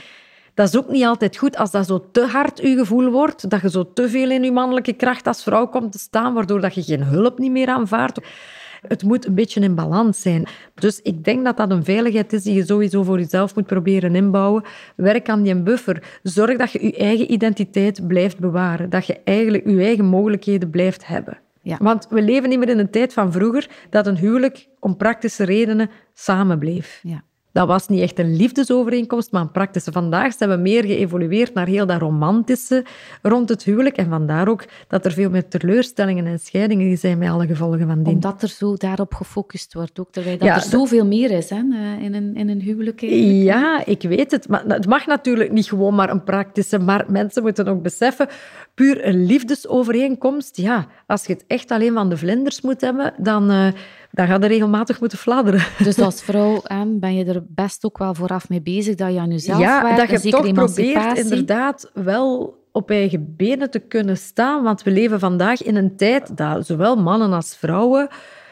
[0.54, 3.62] dat is ook niet altijd goed als dat zo te hard je gevoel wordt, dat
[3.62, 6.76] je zo te veel in je mannelijke kracht als vrouw komt te staan, waardoor dat
[6.76, 8.20] je geen hulp niet meer aanvaardt.
[8.88, 10.48] Het moet een beetje in balans zijn.
[10.74, 14.16] Dus ik denk dat dat een veiligheid is die je sowieso voor jezelf moet proberen
[14.16, 14.64] inbouwen.
[14.96, 16.20] Werk aan die buffer.
[16.24, 18.90] Zorg dat je je eigen identiteit blijft bewaren.
[18.90, 21.38] Dat je eigenlijk je eigen mogelijkheden blijft hebben.
[21.62, 21.78] Ja.
[21.80, 25.44] Want we leven niet meer in een tijd van vroeger dat een huwelijk om praktische
[25.44, 27.00] redenen samenbleef.
[27.04, 27.24] Ja.
[27.52, 29.92] Dat was niet echt een liefdesovereenkomst, maar een praktische.
[29.92, 32.86] Vandaag zijn we meer geëvolueerd naar heel dat romantische
[33.22, 33.98] rond het huwelijk.
[33.98, 38.04] En vandaar ook dat er veel meer teleurstellingen en scheidingen zijn met alle gevolgen van
[38.04, 38.14] die.
[38.14, 42.04] Omdat er zo daarop gefocust wordt, ook terwijl dat er zoveel meer is hè, eh,
[42.04, 43.00] in, een, in een huwelijk.
[43.00, 44.48] Ja, ik weet het.
[44.48, 48.28] Maar het mag natuurlijk niet gewoon maar een praktische, maar mensen moeten ook beseffen,
[48.74, 53.52] puur een liefdesovereenkomst, ja, als je het echt alleen van de vlinders moet hebben, dan...
[53.52, 53.68] Uh,
[54.12, 55.62] dan ga je regelmatig moeten fladderen.
[55.84, 59.32] Dus als vrouw ben je er best ook wel vooraf mee bezig dat je aan
[59.32, 60.10] jezelf ja, werkt.
[60.12, 64.64] dat je toch probeert inderdaad wel op eigen benen te kunnen staan.
[64.64, 68.08] Want we leven vandaag in een tijd dat zowel mannen als vrouwen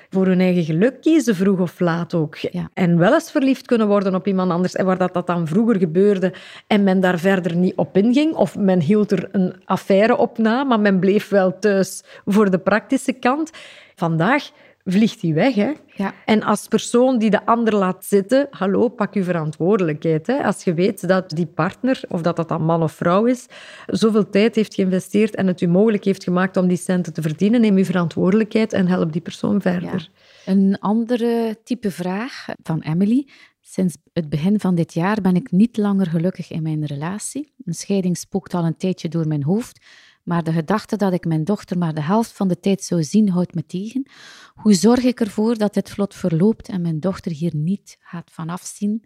[0.10, 2.38] voor hun eigen geluk kiezen, vroeg of laat ook.
[2.74, 4.76] En wel eens verliefd kunnen worden op iemand anders.
[4.76, 6.34] En waar dat, dat dan vroeger gebeurde
[6.67, 10.63] en men daar verder niet op inging, of men hield er een affaire op na,
[10.63, 13.52] maar men bleef wel thuis voor de praktische kant.
[13.96, 14.50] Vandaag
[14.88, 15.56] vliegt hij weg.
[15.56, 15.71] Hè?
[15.95, 16.13] Ja.
[16.26, 20.28] En als persoon die de ander laat zitten, hallo, pak je verantwoordelijkheid.
[20.28, 20.43] Hè?
[20.43, 23.45] Als je weet dat die partner, of dat dat dan man of vrouw is,
[23.88, 27.62] zoveel tijd heeft geïnvesteerd en het u mogelijk heeft gemaakt om die centen te verdienen,
[27.62, 30.10] neem je verantwoordelijkheid en help die persoon verder.
[30.45, 33.28] Een andere type vraag van Emily.
[33.62, 37.52] Sinds het begin van dit jaar ben ik niet langer gelukkig in mijn relatie.
[37.65, 39.86] Een scheiding spookt al een tijdje door mijn hoofd.
[40.28, 43.30] Maar de gedachte dat ik mijn dochter maar de helft van de tijd zou zien,
[43.30, 44.08] houdt me tegen.
[44.56, 48.62] Hoe zorg ik ervoor dat dit vlot verloopt en mijn dochter hier niet gaat vanaf
[48.62, 49.04] zien?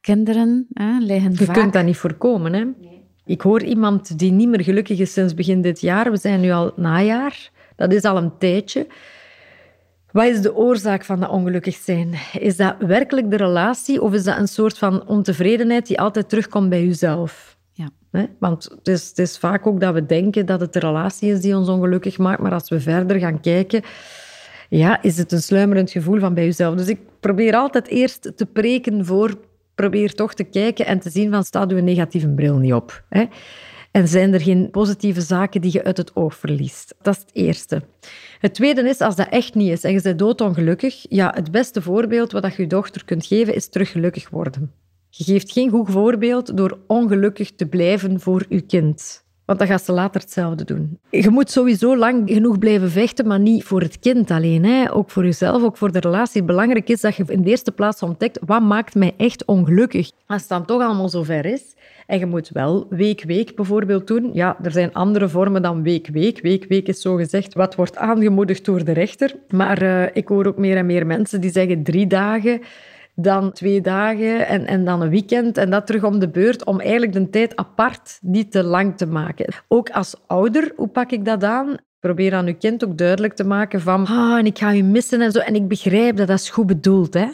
[0.00, 2.64] Kinderen hè, liggen Je kunt dat niet voorkomen, hè?
[3.24, 6.10] Ik hoor iemand die niet meer gelukkig is sinds begin dit jaar.
[6.10, 7.50] We zijn nu al najaar.
[7.76, 8.86] Dat is al een tijdje.
[10.12, 12.14] Wat is de oorzaak van dat ongelukkig zijn?
[12.38, 16.68] Is dat werkelijk de relatie of is dat een soort van ontevredenheid die altijd terugkomt
[16.68, 17.53] bij jezelf?
[18.38, 21.56] Want het is, is vaak ook dat we denken dat het de relatie is die
[21.56, 23.82] ons ongelukkig maakt, maar als we verder gaan kijken,
[24.68, 26.74] ja, is het een sluimerend gevoel van bij jezelf.
[26.74, 29.38] Dus ik probeer altijd eerst te preken voor,
[29.74, 33.04] probeer toch te kijken en te zien van, staat uw negatieve bril niet op?
[33.08, 33.24] Hè?
[33.90, 36.94] En zijn er geen positieve zaken die je uit het oog verliest?
[37.02, 37.82] Dat is het eerste.
[38.38, 41.82] Het tweede is, als dat echt niet is en je bent doodongelukkig, ja, het beste
[41.82, 44.72] voorbeeld wat je je dochter kunt geven, is terug gelukkig worden.
[45.16, 49.24] Je geeft geen goed voorbeeld door ongelukkig te blijven voor je kind.
[49.44, 50.98] Want dan gaat ze later hetzelfde doen.
[51.10, 54.64] Je moet sowieso lang genoeg blijven vechten, maar niet voor het kind alleen.
[54.64, 54.92] Hè.
[54.92, 56.42] Ook voor jezelf, ook voor de relatie.
[56.42, 60.10] Belangrijk is dat je in de eerste plaats ontdekt, wat maakt mij echt ongelukkig?
[60.26, 61.74] Als het dan toch allemaal zover is,
[62.06, 64.30] en je moet wel week-week bijvoorbeeld doen.
[64.32, 66.40] Ja, er zijn andere vormen dan week-week.
[66.40, 69.34] Week-week is zo gezegd wat wordt aangemoedigd door de rechter.
[69.48, 72.60] Maar uh, ik hoor ook meer en meer mensen die zeggen drie dagen
[73.14, 76.80] dan twee dagen en, en dan een weekend en dat terug om de beurt, om
[76.80, 79.54] eigenlijk de tijd apart niet te lang te maken.
[79.68, 81.76] Ook als ouder, hoe pak ik dat aan?
[82.00, 85.32] Probeer aan uw kind ook duidelijk te maken van ah, ik ga u missen en
[85.32, 85.38] zo.
[85.38, 87.26] En ik begrijp dat dat is goed bedoeld, hè.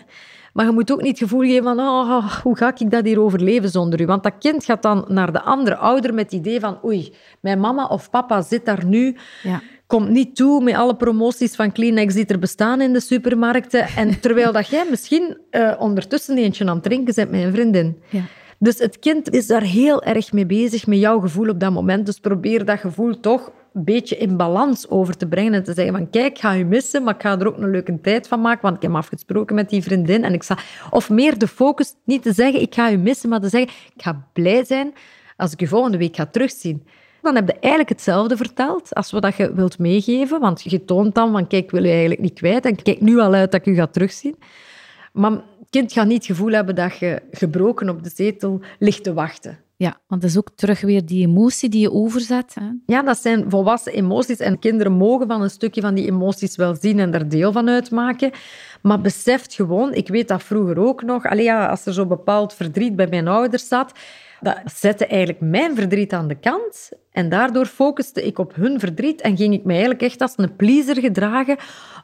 [0.53, 3.21] Maar je moet ook niet het gevoel geven van oh, hoe ga ik dat hier
[3.21, 4.07] overleven zonder u?
[4.07, 7.61] Want dat kind gaat dan naar de andere ouder met het idee van oei, mijn
[7.61, 9.17] mama of papa zit daar nu...
[9.43, 9.61] Ja
[9.91, 13.87] komt niet toe met alle promoties van Kleenex die er bestaan in de supermarkten.
[13.97, 17.97] En terwijl dat jij misschien uh, ondertussen eentje aan het drinken bent met een vriendin.
[18.09, 18.23] Ja.
[18.59, 22.07] Dus het kind is daar heel erg mee bezig, met jouw gevoel op dat moment.
[22.07, 25.95] Dus probeer dat gevoel toch een beetje in balans over te brengen en te zeggen
[25.95, 28.41] van kijk, ik ga je missen, maar ik ga er ook een leuke tijd van
[28.41, 30.25] maken, want ik heb afgesproken met die vriendin.
[30.25, 30.47] En ik.
[30.91, 34.03] Of meer de focus, niet te zeggen ik ga je missen, maar te zeggen ik
[34.03, 34.93] ga blij zijn
[35.37, 36.83] als ik je volgende week ga terugzien.
[37.23, 40.41] Dan heb je eigenlijk hetzelfde verteld als wat je wilt meegeven.
[40.41, 42.65] Want je toont dan van, kijk, ik wil je eigenlijk niet kwijt.
[42.65, 44.37] En kijk nu al uit dat ik u ga terugzien.
[45.13, 49.05] Maar het kind gaat niet het gevoel hebben dat je gebroken op de zetel ligt
[49.05, 49.59] te wachten.
[49.77, 52.55] Ja, want dat is ook terug weer die emotie die je overzet.
[52.55, 52.67] Hè?
[52.87, 54.39] Ja, dat zijn volwassen emoties.
[54.39, 57.69] En kinderen mogen van een stukje van die emoties wel zien en er deel van
[57.69, 58.31] uitmaken.
[58.83, 62.55] Maar beseft gewoon, ik weet dat vroeger ook nog, allee, ja, als er zo bepaald
[62.55, 63.93] verdriet bij mijn ouders zat,
[64.41, 66.91] dat zette eigenlijk mijn verdriet aan de kant.
[67.13, 70.57] En daardoor focuste ik op hun verdriet en ging ik mij eigenlijk echt als een
[70.57, 71.57] pleaser gedragen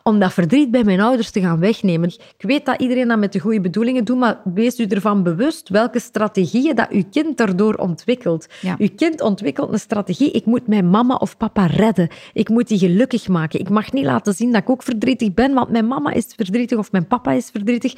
[0.02, 2.08] om dat verdriet bij mijn ouders te gaan wegnemen.
[2.08, 5.68] Ik weet dat iedereen dat met de goede bedoelingen doet, maar wees u ervan bewust
[5.68, 8.46] welke strategieën dat uw kind daardoor ontwikkelt.
[8.60, 8.74] Ja.
[8.78, 12.08] Uw kind ontwikkelt een strategie, ik moet mijn mama of papa redden.
[12.32, 13.60] Ik moet die gelukkig maken.
[13.60, 16.78] Ik mag niet laten zien dat ik ook verdrietig ben, want mijn mama is verdrietig
[16.78, 17.94] of mijn papa is verdrietig.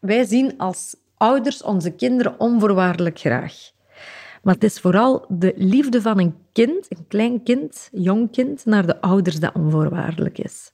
[0.00, 3.54] Wij zien als ouders onze kinderen onvoorwaardelijk graag.
[4.42, 8.86] Maar het is vooral de liefde van een kind, een klein kind, jong kind, naar
[8.86, 10.72] de ouders dat onvoorwaardelijk is.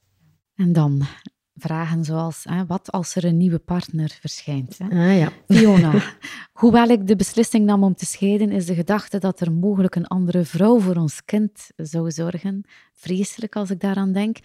[0.56, 1.06] En dan
[1.54, 4.78] vragen zoals, hè, wat als er een nieuwe partner verschijnt?
[4.78, 4.84] Hè?
[4.84, 5.32] Ah, ja.
[5.48, 5.92] Fiona,
[6.60, 10.06] hoewel ik de beslissing nam om te scheiden, is de gedachte dat er mogelijk een
[10.06, 12.64] andere vrouw voor ons kind zou zorgen
[12.96, 14.36] vreselijk als ik daaraan denk.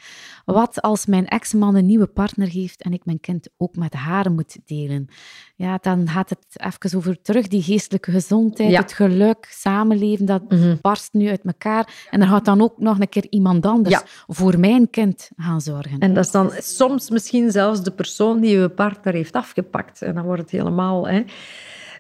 [0.46, 4.32] Wat als mijn ex-man een nieuwe partner heeft en ik mijn kind ook met haar
[4.32, 5.08] moet delen?
[5.56, 10.76] Ja, dan gaat het even over terug, die geestelijke gezondheid, het geluk, samenleven, dat mhm.
[10.82, 12.08] barst nu uit elkaar.
[12.10, 16.00] En er gaat dan ook nog een keer iemand anders voor mijn kind gaan zorgen.
[16.00, 20.02] En dat is dan soms misschien zelfs de persoon die je partner heeft afgepakt.
[20.02, 21.08] En dan wordt het helemaal...
[21.08, 21.24] Hè.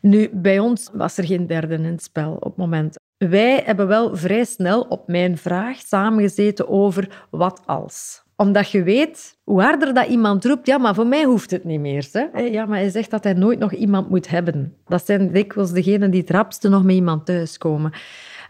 [0.02, 2.98] Nu, bij ons was er geen derde in het spel op het moment.
[3.30, 9.38] Wij hebben wel vrij snel op mijn vraag samengezeten over wat als omdat je weet,
[9.44, 12.08] hoe harder dat iemand roept, ja, maar voor mij hoeft het niet meer.
[12.12, 12.40] Hè?
[12.40, 14.74] Ja, maar hij zegt dat hij nooit nog iemand moet hebben.
[14.86, 17.92] Dat zijn dikwijls degenen die het rapste nog met iemand thuiskomen.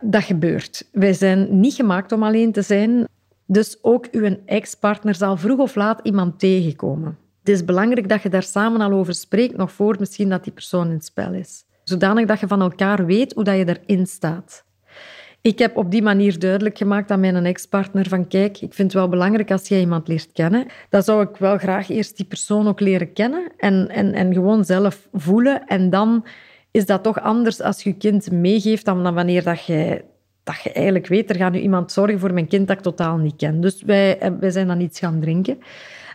[0.01, 0.88] Dat gebeurt.
[0.91, 3.07] Wij zijn niet gemaakt om alleen te zijn.
[3.45, 7.17] Dus ook uw ex-partner zal vroeg of laat iemand tegenkomen.
[7.39, 10.53] Het is belangrijk dat je daar samen al over spreekt, nog voor misschien dat die
[10.53, 14.63] persoon in spel is zodanig dat je van elkaar weet hoe dat je erin staat.
[15.41, 18.93] Ik heb op die manier duidelijk gemaakt aan mijn ex-partner van kijk, ik vind het
[18.93, 22.67] wel belangrijk als jij iemand leert kennen, dan zou ik wel graag eerst die persoon
[22.67, 25.65] ook leren kennen en, en, en gewoon zelf voelen.
[25.65, 26.25] En dan
[26.71, 30.04] is dat toch anders als je kind meegeeft dan wanneer dat je,
[30.43, 33.17] dat je eigenlijk weet, er gaat nu iemand zorgen voor mijn kind dat ik totaal
[33.17, 33.62] niet ken.
[33.62, 35.60] Dus wij, wij zijn dan iets gaan drinken.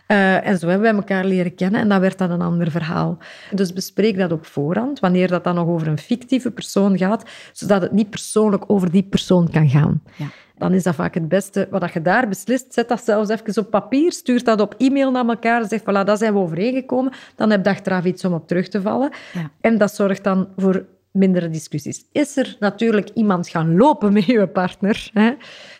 [0.07, 3.17] Uh, en zo hebben wij elkaar leren kennen en dat werd dan een ander verhaal.
[3.51, 7.81] Dus bespreek dat op voorhand, wanneer dat dan nog over een fictieve persoon gaat, zodat
[7.81, 10.01] het niet persoonlijk over die persoon kan gaan.
[10.15, 10.25] Ja.
[10.57, 11.67] Dan is dat vaak het beste.
[11.69, 15.27] Wat je daar beslist, zet dat zelfs even op papier, stuurt dat op e-mail naar
[15.27, 17.13] elkaar, zeg voilà, daar zijn we overeengekomen.
[17.35, 19.09] Dan heb je achteraf iets om op terug te vallen.
[19.33, 19.51] Ja.
[19.61, 20.85] En dat zorgt dan voor
[21.17, 22.05] mindere discussies.
[22.11, 25.31] Is er natuurlijk iemand gaan lopen met je partner hè?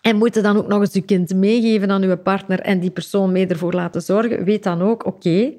[0.02, 2.92] en moet je dan ook nog eens je kind meegeven aan je partner en die
[2.92, 5.54] persoon mee ervoor laten zorgen, weet dan ook, oké,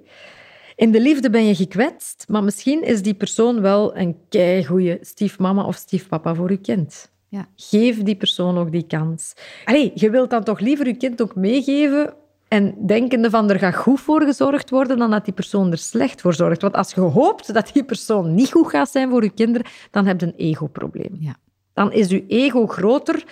[0.76, 5.64] in de liefde ben je gekwetst, maar misschien is die persoon wel een keigoeie stiefmama
[5.64, 7.10] of stiefpapa voor je kind.
[7.28, 7.48] Ja.
[7.56, 9.34] Geef die persoon ook die kans.
[9.64, 12.14] Allee, je wilt dan toch liever je kind ook meegeven
[12.48, 16.20] en denkende van er gaat goed voor gezorgd worden dan dat die persoon er slecht
[16.20, 16.62] voor zorgt.
[16.62, 20.06] Want als je hoopt dat die persoon niet goed gaat zijn voor je kinderen, dan
[20.06, 21.16] heb je een ego-probleem.
[21.18, 21.37] Ja.
[21.73, 23.25] Dan is je ego groter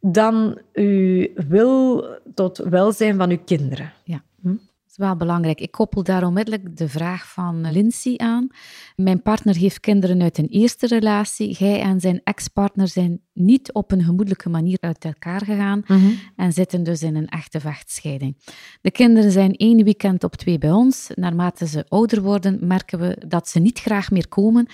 [0.00, 2.04] dan uw wil
[2.34, 3.92] tot welzijn van uw kinderen.
[4.04, 4.22] Ja.
[4.42, 4.48] Hm?
[4.48, 5.60] Dat is wel belangrijk.
[5.60, 8.48] Ik koppel daar onmiddellijk de vraag van Lindsay aan.
[8.96, 11.56] Mijn partner heeft kinderen uit een eerste relatie.
[11.58, 16.10] Hij en zijn ex-partner zijn niet op een gemoedelijke manier uit elkaar gegaan mhm.
[16.36, 18.36] en zitten dus in een echte vechtscheiding.
[18.80, 21.10] De kinderen zijn één weekend op twee bij ons.
[21.14, 24.66] Naarmate ze ouder worden, merken we dat ze niet graag meer komen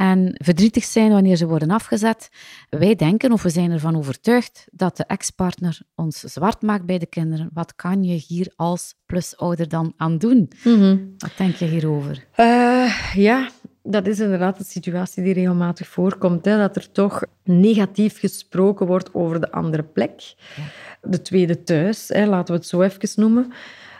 [0.00, 2.28] en verdrietig zijn wanneer ze worden afgezet.
[2.68, 7.06] Wij denken, of we zijn ervan overtuigd, dat de ex-partner ons zwart maakt bij de
[7.06, 7.50] kinderen.
[7.52, 10.50] Wat kan je hier als plusouder dan aan doen?
[10.64, 10.98] Mhm.
[11.18, 12.24] Wat denk je hierover?
[12.36, 13.50] Uh, ja,
[13.82, 16.44] dat is inderdaad een situatie die regelmatig voorkomt.
[16.44, 20.34] Hè, dat er toch negatief gesproken wordt over de andere plek.
[21.02, 23.52] De tweede thuis, hè, laten we het zo even noemen.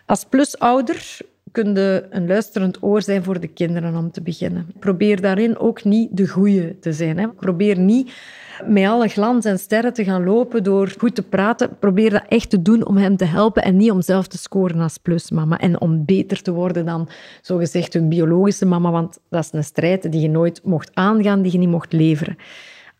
[0.07, 1.18] Als plusouder
[1.53, 4.66] kun je een luisterend oor zijn voor de kinderen om te beginnen.
[4.78, 7.18] Probeer daarin ook niet de goeie te zijn.
[7.18, 7.28] Hè.
[7.28, 8.12] Probeer niet
[8.66, 11.78] met alle glans en sterren te gaan lopen door goed te praten.
[11.78, 14.80] Probeer dat echt te doen om hem te helpen en niet om zelf te scoren
[14.80, 15.59] als plusmama.
[15.59, 17.09] En om beter te worden dan
[17.40, 21.53] zogezegd hun biologische mama, want dat is een strijd die je nooit mocht aangaan, die
[21.53, 22.36] je niet mocht leveren.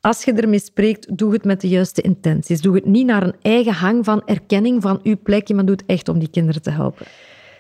[0.01, 2.61] Als je ermee spreekt, doe het met de juiste intenties.
[2.61, 5.87] Doe het niet naar een eigen hang van erkenning van uw plekje, maar doe het
[5.87, 7.07] echt om die kinderen te helpen.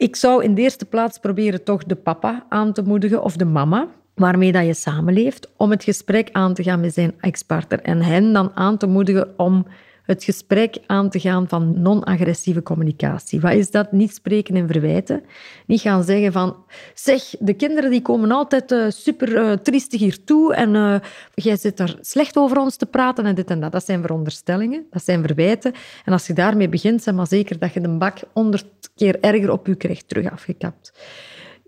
[0.00, 3.44] Ik zou in de eerste plaats proberen toch de papa aan te moedigen of de
[3.44, 8.02] mama waarmee dat je samenleeft, om het gesprek aan te gaan met zijn ex-partner en
[8.02, 9.66] hen dan aan te moedigen om
[10.10, 13.40] het gesprek aan te gaan van non-agressieve communicatie.
[13.40, 13.92] Wat is dat?
[13.92, 15.22] Niet spreken en verwijten.
[15.66, 16.56] Niet gaan zeggen van,
[16.94, 20.94] zeg, de kinderen die komen altijd uh, super uh, triestig hier toe en uh,
[21.34, 23.72] jij zit daar slecht over ons te praten en dit en dat.
[23.72, 25.72] Dat zijn veronderstellingen, dat zijn verwijten.
[26.04, 29.50] En als je daarmee begint, zeg maar zeker dat je de bak honderd keer erger
[29.50, 30.92] op je krijgt terug afgekapt.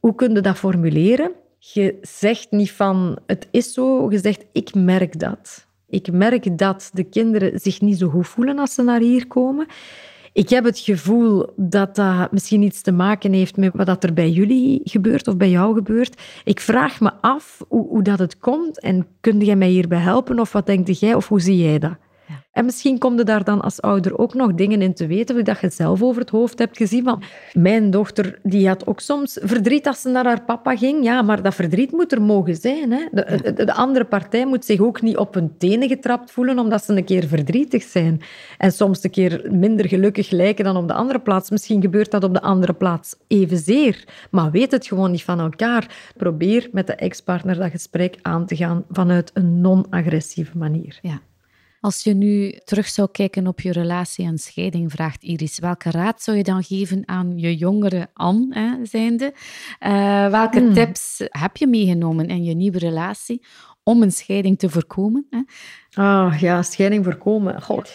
[0.00, 1.32] Hoe kun je dat formuleren?
[1.58, 5.66] Je zegt niet van, het is zo, je zegt, ik merk dat.
[5.92, 9.66] Ik merk dat de kinderen zich niet zo goed voelen als ze naar hier komen.
[10.32, 14.30] Ik heb het gevoel dat dat misschien iets te maken heeft met wat er bij
[14.30, 16.22] jullie gebeurt of bij jou gebeurt.
[16.44, 20.38] Ik vraag me af hoe, hoe dat het komt en kun jij mij hierbij helpen
[20.38, 21.96] of wat denk jij of hoe zie jij dat?
[22.52, 25.60] En misschien kom je daar dan als ouder ook nog dingen in te weten dat
[25.60, 27.04] je zelf over het hoofd hebt gezien.
[27.04, 31.04] Want mijn dochter die had ook soms verdriet als ze naar haar papa ging.
[31.04, 32.92] Ja, maar dat verdriet moet er mogen zijn.
[32.92, 33.04] Hè?
[33.12, 36.96] De, de, andere partij moet zich ook niet op hun tenen getrapt voelen omdat ze
[36.96, 38.20] een keer verdrietig zijn.
[38.58, 41.50] En soms een keer minder gelukkig lijken dan op de andere plaats.
[41.50, 44.04] Misschien gebeurt dat op de andere plaats evenzeer.
[44.30, 46.12] Maar weet het gewoon niet van elkaar.
[46.16, 50.98] Probeer met de ex-partner dat gesprek aan te gaan vanuit een non-agressieve manier.
[51.02, 51.20] Ja.
[51.82, 56.22] Als je nu terug zou kijken op je relatie en scheiding, vraagt Iris, welke raad
[56.22, 59.32] zou je dan geven aan je jongere Anne, hè, zijnde?
[59.80, 60.72] Uh, welke hmm.
[60.72, 63.42] tips heb je meegenomen in je nieuwe relatie
[63.82, 65.26] om een scheiding te voorkomen?
[65.30, 65.40] Hè?
[66.02, 67.62] Ah ja, scheiding voorkomen.
[67.62, 67.94] God.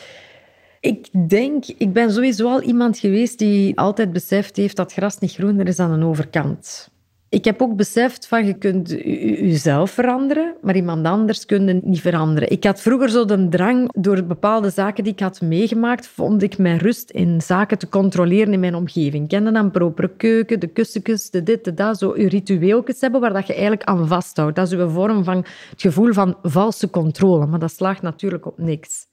[0.80, 5.34] Ik denk, ik ben sowieso al iemand geweest die altijd beseft heeft dat gras niet
[5.34, 6.90] groener is aan de overkant.
[7.30, 12.02] Ik heb ook beseft van je kunt jezelf veranderen, maar iemand anders kun je niet
[12.02, 12.52] veranderen.
[12.52, 16.58] Ik had vroeger zo de drang, door bepaalde zaken die ik had meegemaakt, vond ik
[16.58, 19.24] mijn rust in zaken te controleren in mijn omgeving.
[19.24, 23.22] Ik kende dan propere keuken, de kussens, de dit, de dat, zo je ritueeltjes hebben
[23.22, 24.56] waar dat je eigenlijk aan vasthoudt.
[24.56, 25.38] Dat is een vorm van
[25.70, 29.08] het gevoel van valse controle, maar dat slaagt natuurlijk op niks.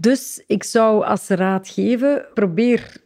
[0.00, 3.02] Dus ik zou als raad geven, probeer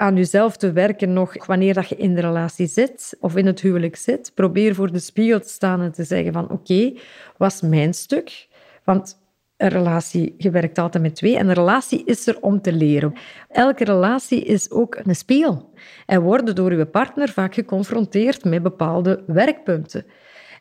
[0.00, 3.60] aan jezelf te werken nog wanneer dat je in de relatie zit of in het
[3.60, 4.32] huwelijk zit.
[4.34, 6.92] Probeer voor de spiegel te staan en te zeggen van oké,
[7.38, 8.48] is mijn stuk?
[8.84, 9.18] Want
[9.56, 13.12] een relatie, je werkt altijd met twee en een relatie is er om te leren.
[13.48, 15.72] Elke relatie is ook een spiegel.
[16.06, 20.04] En worden door je partner vaak geconfronteerd met bepaalde werkpunten.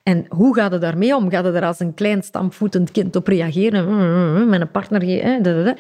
[0.04, 1.30] En hoe gaat het daarmee om?
[1.30, 4.50] Gaat het er als een klein stampvoetend kind op reageren?
[4.50, 5.78] Met een partner...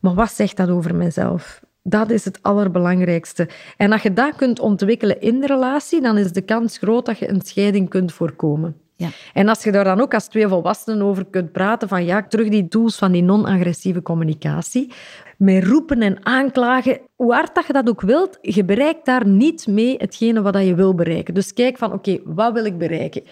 [0.00, 1.60] Maar wat zegt dat over mezelf?
[1.82, 3.48] Dat is het allerbelangrijkste.
[3.76, 7.18] En als je dat kunt ontwikkelen in de relatie, dan is de kans groot dat
[7.18, 8.76] je een scheiding kunt voorkomen.
[8.96, 9.08] Ja.
[9.32, 12.48] En als je daar dan ook als twee volwassenen over kunt praten, van ja, terug
[12.48, 14.92] die tools van die non-agressieve communicatie,
[15.36, 19.66] met roepen en aanklagen, hoe hard dat je dat ook wilt, je bereikt daar niet
[19.66, 21.34] mee hetgene wat je wil bereiken.
[21.34, 23.22] Dus kijk van, oké, wat wil ik bereiken?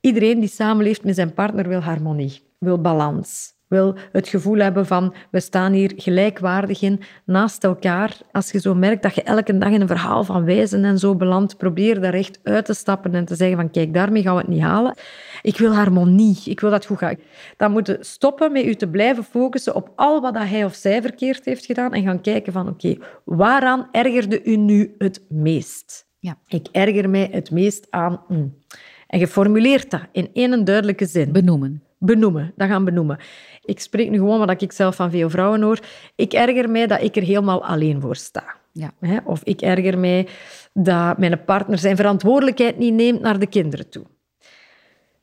[0.00, 5.14] Iedereen die samenleeft met zijn partner wil harmonie, wil balans, wil het gevoel hebben van
[5.30, 8.16] we staan hier gelijkwaardig in naast elkaar.
[8.32, 11.16] Als je zo merkt dat je elke dag in een verhaal van wijzen en zo
[11.16, 14.40] belandt, probeer daar echt uit te stappen en te zeggen van kijk, daarmee gaan we
[14.40, 14.94] het niet halen.
[15.42, 17.16] Ik wil harmonie, ik wil dat goed gaan.
[17.56, 21.02] Dan moet je stoppen met je te blijven focussen op al wat hij of zij
[21.02, 26.08] verkeerd heeft gedaan en gaan kijken van oké, waaraan ergerde u nu het meest?
[26.18, 26.38] Ja.
[26.46, 28.20] Ik erger mij het meest aan...
[28.28, 28.58] Mm.
[29.06, 31.32] En je formuleert dat in één duidelijke zin.
[31.32, 32.52] Benoemen benoemen.
[32.56, 33.18] Dat gaan benoemen.
[33.64, 35.78] Ik spreek nu gewoon wat ik zelf van veel vrouwen hoor.
[36.14, 38.44] Ik erger mij dat ik er helemaal alleen voor sta.
[38.72, 38.92] Ja.
[39.24, 40.28] Of ik erger mij
[40.72, 44.04] dat mijn partner zijn verantwoordelijkheid niet neemt naar de kinderen toe.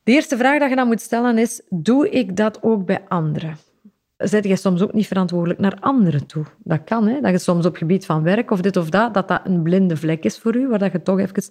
[0.02, 3.56] De eerste vraag die je dan moet stellen is, doe ik dat ook bij anderen?
[4.18, 6.44] zet je soms ook niet verantwoordelijk naar anderen toe.
[6.58, 7.20] Dat kan, hè?
[7.20, 9.96] dat je soms op gebied van werk of dit of dat, dat dat een blinde
[9.96, 11.42] vlek is voor u, waar dat je toch even...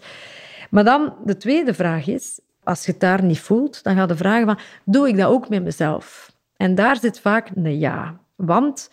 [0.70, 4.16] Maar dan, de tweede vraag is, als je het daar niet voelt, dan ga je
[4.16, 6.32] vragen van, doe ik dat ook met mezelf?
[6.56, 8.20] En daar zit vaak een ja.
[8.36, 8.90] Want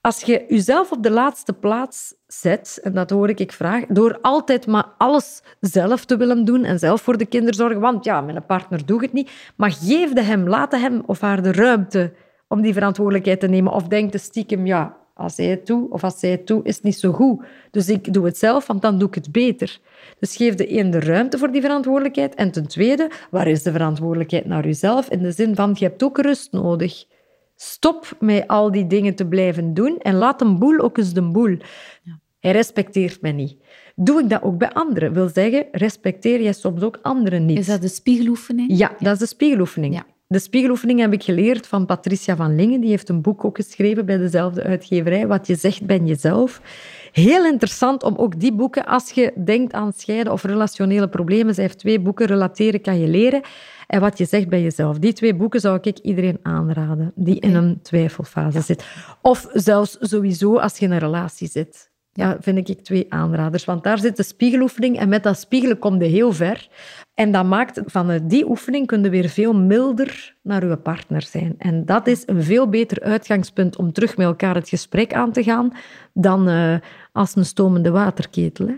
[0.00, 4.18] als je jezelf op de laatste plaats zet, en dat hoor ik ik vraag, door
[4.22, 8.20] altijd maar alles zelf te willen doen en zelf voor de kinderen zorgen, want ja,
[8.20, 12.12] mijn partner doet het niet, maar geef de hem, laat hem of haar de ruimte
[12.48, 13.72] om die verantwoordelijkheid te nemen.
[13.72, 16.74] Of denk de stiekem, ja, als hij het doet of als zij het doet, is
[16.74, 17.44] het niet zo goed.
[17.70, 19.78] Dus ik doe het zelf, want dan doe ik het beter.
[20.18, 22.34] Dus geef de een de ruimte voor die verantwoordelijkheid.
[22.34, 25.08] En ten tweede, waar is de verantwoordelijkheid naar jezelf?
[25.08, 27.04] In de zin van, je hebt ook rust nodig.
[27.56, 31.22] Stop met al die dingen te blijven doen en laat een boel ook eens de
[31.22, 31.56] boel.
[32.02, 32.20] Ja.
[32.40, 33.56] Hij respecteert mij niet.
[33.94, 35.12] Doe ik dat ook bij anderen?
[35.12, 37.58] Wil zeggen, respecteer jij soms ook anderen niet.
[37.58, 38.78] Is dat de spiegeloefening?
[38.78, 39.94] Ja, dat is de spiegeloefening.
[39.94, 40.06] Ja.
[40.30, 42.80] De spiegeloefening heb ik geleerd van Patricia van Lingen.
[42.80, 45.26] Die heeft een boek ook geschreven bij dezelfde uitgeverij.
[45.26, 46.60] Wat je zegt, ben jezelf.
[47.12, 51.64] Heel interessant om ook die boeken, als je denkt aan scheiden of relationele problemen, zij
[51.64, 53.40] heeft twee boeken, Relateren kan je leren
[53.86, 54.98] en Wat je zegt bij jezelf.
[54.98, 58.84] Die twee boeken zou ik iedereen aanraden die in een twijfelfase zit.
[59.22, 61.90] Of zelfs sowieso als je in een relatie zit.
[62.18, 63.64] Ja, vind ik twee aanraders.
[63.64, 66.68] Want daar zit de spiegeloefening en met dat spiegelen kom je heel ver.
[67.14, 71.54] En dat maakt van die oefening kun je weer veel milder naar je partner zijn.
[71.58, 75.42] En dat is een veel beter uitgangspunt om terug met elkaar het gesprek aan te
[75.42, 75.72] gaan
[76.12, 76.76] dan uh,
[77.12, 78.68] als een stomende waterketel.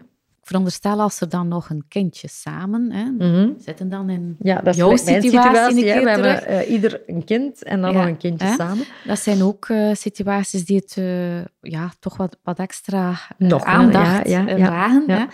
[0.50, 4.66] Veronderstel als er dan nog een kindje samen hè, mm zitten dan in ja, dat
[4.66, 5.20] is jouw situatie.
[5.20, 8.54] situatie We hebben uh, ieder een kind en dan nog een kindje hè?
[8.54, 8.84] samen.
[9.04, 14.28] Dat zijn ook uh, situaties die het uh, ja, toch wat, wat extra nog, aandacht
[14.28, 15.04] ja, vragen.
[15.06, 15.24] Hè?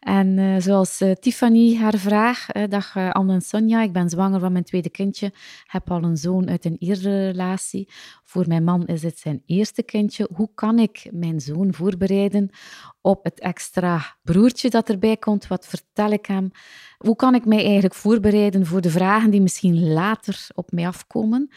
[0.00, 4.90] En zoals Tiffany haar vraag, dag Anne en Sonja, ik ben zwanger van mijn tweede
[4.90, 5.32] kindje,
[5.66, 7.88] heb al een zoon uit een eerdere relatie.
[8.28, 10.28] Voor mijn man is het zijn eerste kindje.
[10.34, 12.50] Hoe kan ik mijn zoon voorbereiden
[13.00, 15.46] op het extra broertje dat erbij komt?
[15.46, 16.50] Wat vertel ik hem?
[16.98, 21.50] Hoe kan ik mij eigenlijk voorbereiden voor de vragen die misschien later op mij afkomen?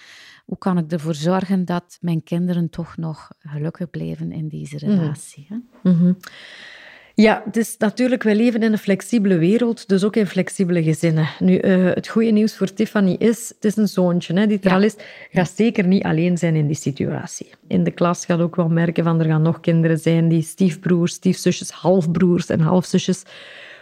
[0.45, 4.99] Hoe kan ik ervoor zorgen dat mijn kinderen toch nog gelukkig blijven in deze mhm.
[4.99, 5.47] relatie?
[5.83, 6.17] Mm
[7.21, 11.29] ja, het is natuurlijk, wij leven in een flexibele wereld, dus ook in flexibele gezinnen.
[11.39, 14.73] Nu, uh, het goede nieuws voor Tiffany is, het is een zoontje, hè, die er
[14.73, 14.95] al is,
[15.31, 17.49] gaat zeker niet alleen zijn in die situatie.
[17.67, 21.13] In de klas gaat ook wel merken van, er gaan nog kinderen zijn die stiefbroers,
[21.13, 23.23] stiefzusjes, halfbroers en halfzusjes.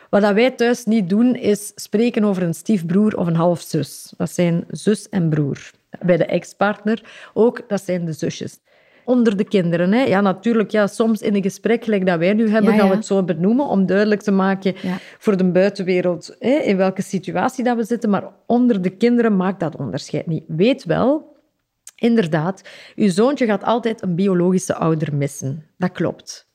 [0.10, 4.14] Wat wij thuis niet doen, is spreken over een stiefbroer of een halfzus.
[4.18, 5.72] Dat zijn zus en broer.
[6.02, 7.02] Bij de ex-partner
[7.34, 8.60] ook, dat zijn de zusjes
[9.08, 9.92] onder de kinderen.
[9.92, 10.04] Hè.
[10.04, 13.06] Ja, natuurlijk, ja, soms in een gesprek gelijk dat wij nu hebben, gaan we het
[13.06, 14.76] zo benoemen om duidelijk te maken
[15.18, 18.10] voor de buitenwereld hè, in welke situatie dat we zitten.
[18.10, 20.44] Maar onder de kinderen maakt dat onderscheid niet.
[20.48, 21.36] Weet wel,
[21.96, 22.62] inderdaad,
[22.96, 25.66] uw zoontje gaat altijd een biologische ouder missen.
[25.78, 26.48] Dat klopt.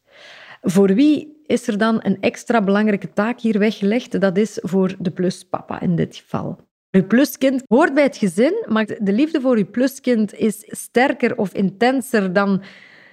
[0.62, 4.20] Voor wie is er dan een extra belangrijke taak hier weggelegd?
[4.20, 6.58] Dat is voor de pluspapa in dit geval.
[6.92, 11.52] Je pluskind hoort bij het gezin, maar de liefde voor je pluskind is sterker of
[11.52, 12.62] intenser dan...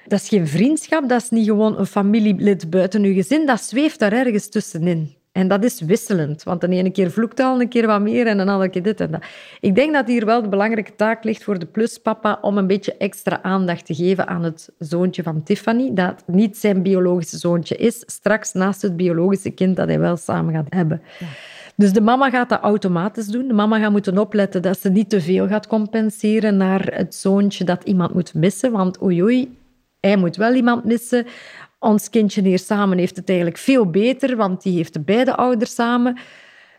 [0.08, 3.46] Dat is geen vriendschap, dat is niet gewoon een familielid buiten je gezin.
[3.46, 5.14] Dat zweeft daar ergens tussenin.
[5.32, 8.40] En dat is wisselend, want de ene keer vloekt al een keer wat meer en
[8.40, 9.24] een andere keer dit en dat.
[9.60, 12.98] Ik denk dat hier wel de belangrijke taak ligt voor de pluspapa om een beetje
[12.98, 18.04] extra aandacht te geven aan het zoontje van Tiffany, dat niet zijn biologische zoontje is,
[18.06, 21.02] straks naast het biologische kind dat hij wel samen gaat hebben.
[21.80, 23.48] Dus de mama gaat dat automatisch doen.
[23.48, 27.64] De mama gaat moeten opletten dat ze niet te veel gaat compenseren naar het zoontje
[27.64, 28.72] dat iemand moet missen.
[28.72, 29.58] Want oei
[30.00, 31.26] hij moet wel iemand missen.
[31.80, 35.74] Ons kindje hier samen heeft het eigenlijk veel beter, want die heeft de beide ouders
[35.76, 36.18] samen.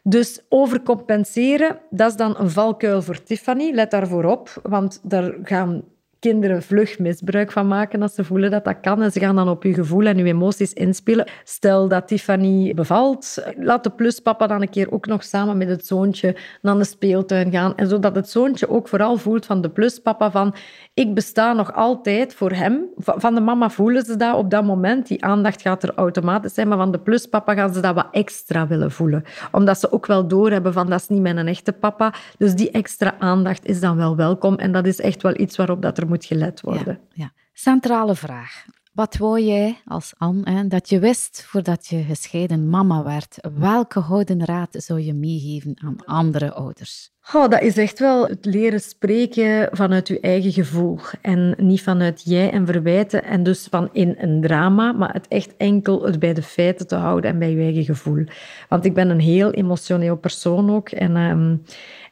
[0.02, 3.70] Dus overcompenseren, dat is dan een valkuil voor Tiffany.
[3.74, 5.82] Let daarvoor op, want daar gaan
[6.20, 9.02] kinderen vlug misbruik van maken als ze voelen dat dat kan.
[9.02, 11.28] En ze gaan dan op je gevoel en je emoties inspelen.
[11.44, 15.86] Stel dat Tiffany bevalt, laat de pluspapa dan een keer ook nog samen met het
[15.86, 17.76] zoontje naar de speeltuin gaan.
[17.76, 20.54] En zodat het zoontje ook vooral voelt van de pluspapa van
[20.94, 22.88] ik besta nog altijd voor hem.
[22.96, 25.06] Van de mama voelen ze dat op dat moment.
[25.06, 26.68] Die aandacht gaat er automatisch zijn.
[26.68, 29.24] Maar van de pluspapa gaan ze dat wat extra willen voelen.
[29.52, 32.14] Omdat ze ook wel doorhebben van dat is niet mijn echte papa.
[32.38, 34.54] Dus die extra aandacht is dan wel welkom.
[34.54, 37.00] En dat is echt wel iets waarop dat er moet gelet worden.
[37.12, 38.64] Ja, Centrale vraag.
[38.92, 43.38] Wat wou jij als Anne dat je wist voordat je gescheiden mama werd?
[43.58, 47.10] Welke gouden raad zou je meegeven aan andere ouders?
[47.32, 52.22] Oh, dat is echt wel het leren spreken vanuit je eigen gevoel en niet vanuit
[52.24, 56.34] jij en verwijten en dus van in een drama, maar het echt enkel het bij
[56.34, 58.24] de feiten te houden en bij je eigen gevoel.
[58.68, 61.16] Want ik ben een heel emotioneel persoon ook en...
[61.16, 61.62] Um,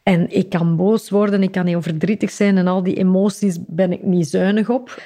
[0.08, 3.92] En ik kan boos worden, ik kan heel verdrietig zijn en al die emoties ben
[3.92, 5.02] ik niet zuinig op.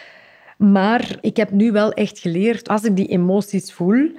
[0.57, 4.11] Maar ik heb nu wel echt geleerd, als ik die emoties voel,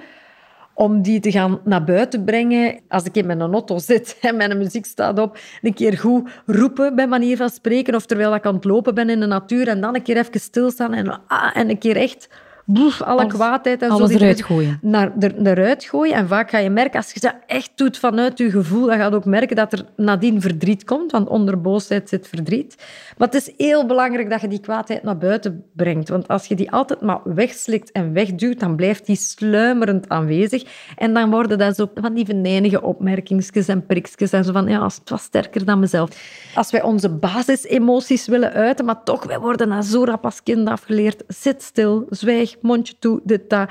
[0.74, 2.80] om die te gaan naar buiten brengen.
[2.88, 6.96] Als ik in mijn auto zit en mijn muziek staat op, een keer goed roepen,
[6.96, 9.80] bij manier van spreken, of terwijl ik aan het lopen ben in de natuur, en
[9.80, 12.28] dan een keer even stilstaan en, ah, en een keer echt
[12.64, 14.16] boef, alle kwaadheid en alles zo.
[14.16, 14.78] eruit gooien.
[14.82, 16.14] Naar, er, eruit gooien.
[16.14, 19.06] En vaak ga je merken, als je dat echt doet vanuit je gevoel, dan ga
[19.06, 22.76] je ook merken dat er nadien verdriet komt, want onder boosheid zit verdriet.
[23.18, 26.08] Maar het is heel belangrijk dat je die kwaadheid naar buiten brengt.
[26.08, 30.64] Want als je die altijd maar wegslikt en wegduwt, dan blijft die sluimerend aanwezig.
[30.96, 34.84] En dan worden dat zo van die venijnige opmerkingsjes en prikjes en zo van, ja,
[34.84, 36.10] het was sterker dan mezelf.
[36.54, 40.68] Als wij onze basisemoties willen uiten, maar toch, wij worden na zo rap als kind
[40.68, 43.70] afgeleerd, zit stil, zwijg, mondje toe, dit, dat.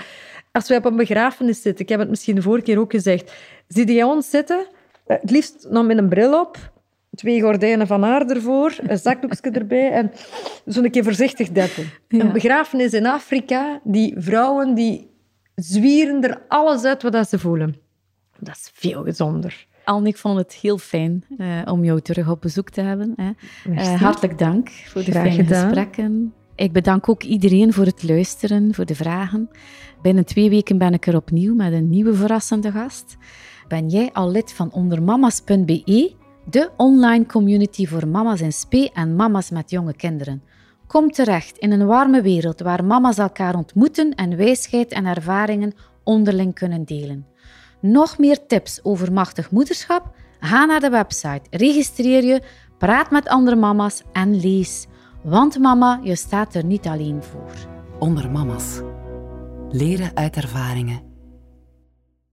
[0.52, 3.34] Als we op een begrafenis zitten, ik heb het misschien de vorige keer ook gezegd,
[3.68, 4.68] zie je ons zitten,
[5.06, 6.72] eh, het liefst nog met een bril op,
[7.16, 10.12] twee gordijnen van haar ervoor, een zakdoekje erbij en
[10.66, 11.90] zo'n keer voorzichtig deppen.
[12.08, 15.12] Een begrafenis in Afrika, die vrouwen die
[15.56, 17.76] zwieren er alles uit wat ze voelen.
[18.40, 19.66] Dat is veel gezonder.
[19.84, 23.14] Alne, ik vond het heel fijn uh, om jou terug op bezoek te hebben.
[23.16, 23.32] Hè.
[23.70, 25.64] Uh, hartelijk dank voor de Graag fijne gedaan.
[25.64, 26.34] gesprekken.
[26.56, 29.50] Ik bedank ook iedereen voor het luisteren, voor de vragen.
[30.02, 33.18] Binnen twee weken ben ik er opnieuw met een nieuwe verrassende gast.
[33.68, 36.14] Ben jij al lid van ondermamas.be,
[36.50, 40.44] de online community voor mama's in spe en mama's met jonge kinderen?
[40.88, 45.74] Kom terecht in een warme wereld waar mama's elkaar ontmoeten en wijsheid en ervaringen
[46.04, 47.26] onderling kunnen delen.
[47.80, 50.16] Nog meer tips over machtig moederschap?
[50.40, 52.42] Ga naar de website, registreer je,
[52.78, 54.88] praat met andere mama's en lees.
[55.24, 57.52] Want mama, je staat er niet alleen voor.
[58.00, 58.82] Onder mama's.
[59.70, 61.13] Leren uit ervaringen